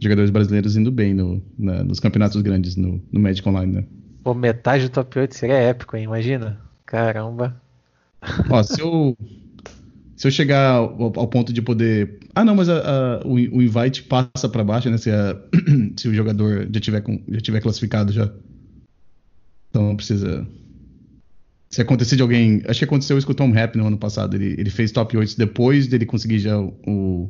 [0.00, 3.84] jogadores brasileiros indo bem no, na, nos campeonatos grandes, no, no Magic Online, né?
[4.24, 6.04] Pô, metade do top 8 seria épico, hein?
[6.04, 6.60] Imagina.
[6.84, 7.56] Caramba.
[8.50, 9.16] Ó, se eu,
[10.22, 12.20] se eu chegar ao, ao ponto de poder.
[12.32, 14.96] Ah, não, mas a, a, o, o, invite passa para baixo, né?
[14.96, 15.36] Se, a,
[15.98, 18.32] se o jogador já tiver, com, já tiver classificado já.
[19.68, 20.46] Então não precisa.
[21.68, 22.62] Se acontecer de alguém.
[22.68, 24.36] Acho que aconteceu isso com o Tom Happ no ano passado.
[24.36, 27.28] Ele, ele fez top 8 depois dele conseguir já o,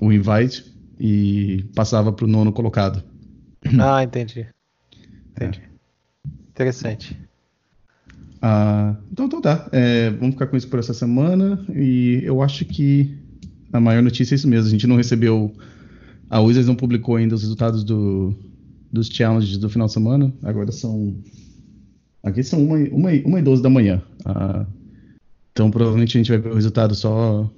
[0.00, 0.64] o invite
[0.98, 3.04] e passava para o nono colocado.
[3.78, 4.46] Ah, entendi.
[5.32, 5.60] Entendi.
[5.60, 6.28] É.
[6.48, 7.25] Interessante.
[8.40, 9.68] Ah, então, então tá.
[9.72, 11.64] É, vamos ficar com isso por essa semana.
[11.74, 13.16] E eu acho que
[13.72, 14.68] a maior notícia é isso mesmo.
[14.68, 15.52] A gente não recebeu.
[16.28, 18.34] A Wizards não publicou ainda os resultados do,
[18.92, 20.32] dos challenges do final de semana.
[20.42, 21.16] Agora são.
[22.22, 24.02] Aqui são uma, uma, uma e 12 da manhã.
[24.24, 24.66] Ah,
[25.52, 27.50] então provavelmente a gente vai ver o resultado só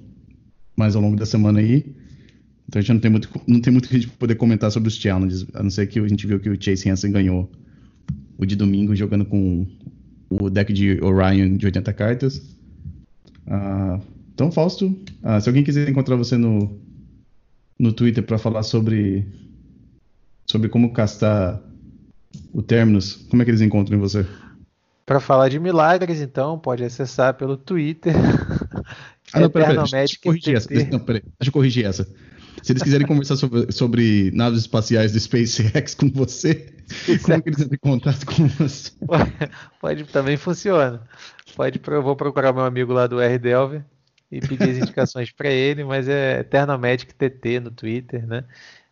[0.75, 1.85] mais ao longo da semana aí.
[2.67, 4.87] Então a gente não tem muito, não tem muito que a gente poder comentar sobre
[4.87, 5.45] os challenges.
[5.53, 7.51] A não ser que a gente viu que o Chase Hansen ganhou
[8.37, 9.67] o de domingo jogando com
[10.29, 12.37] o deck de Orion de 80 cartas.
[13.47, 14.01] Uh,
[14.33, 16.79] então, Fausto, uh, se alguém quiser encontrar você no,
[17.77, 19.25] no Twitter para falar sobre,
[20.45, 21.61] sobre como castar
[22.53, 24.25] o Terminus, como é que eles encontram você?
[25.05, 28.13] Para falar de milagres, então, pode acessar pelo Twitter.
[29.33, 30.69] ah, não, peraí, pera, deixa, eu corrigir essa.
[30.69, 30.89] Deixa
[31.45, 32.07] eu corrigir essa.
[32.63, 36.73] Se eles quiserem conversar sobre, sobre naves espaciais do SpaceX com você,
[37.23, 38.91] como que eles entram em contato com você?
[39.79, 41.01] Pode, também funciona.
[41.55, 43.83] Pode, eu vou procurar meu amigo lá do R Delver
[44.31, 48.43] e pedir as indicações para ele, mas é Eternalmagic TT no Twitter, né?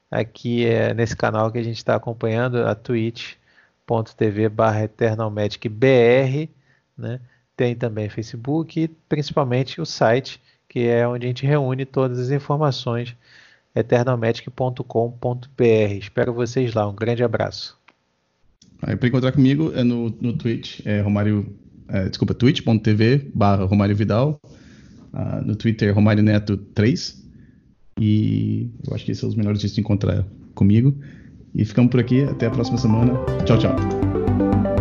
[0.10, 6.50] Aqui é nesse canal que a gente está acompanhando, a twitch.tv barra eternalmagicbr,
[6.98, 7.20] né?
[7.56, 12.30] Tem também Facebook e principalmente o site, que é onde a gente reúne todas as
[12.30, 13.16] informações
[13.80, 15.64] eternalmagic.com.br.
[16.00, 16.88] Espero vocês lá.
[16.88, 17.78] Um grande abraço.
[18.80, 21.56] Para encontrar comigo é no, no Twitch, é Romário,
[21.88, 24.40] é, desculpa, twitch.tv barra Romário Vidal.
[25.14, 27.26] Uh, no Twitter, Romário Neto 3.
[28.00, 30.24] E eu acho que esses são os melhores jeitos de encontrar
[30.54, 30.96] comigo.
[31.56, 32.24] E ficamos por aqui.
[32.24, 33.14] Até a próxima semana.
[33.46, 34.77] Tchau, tchau.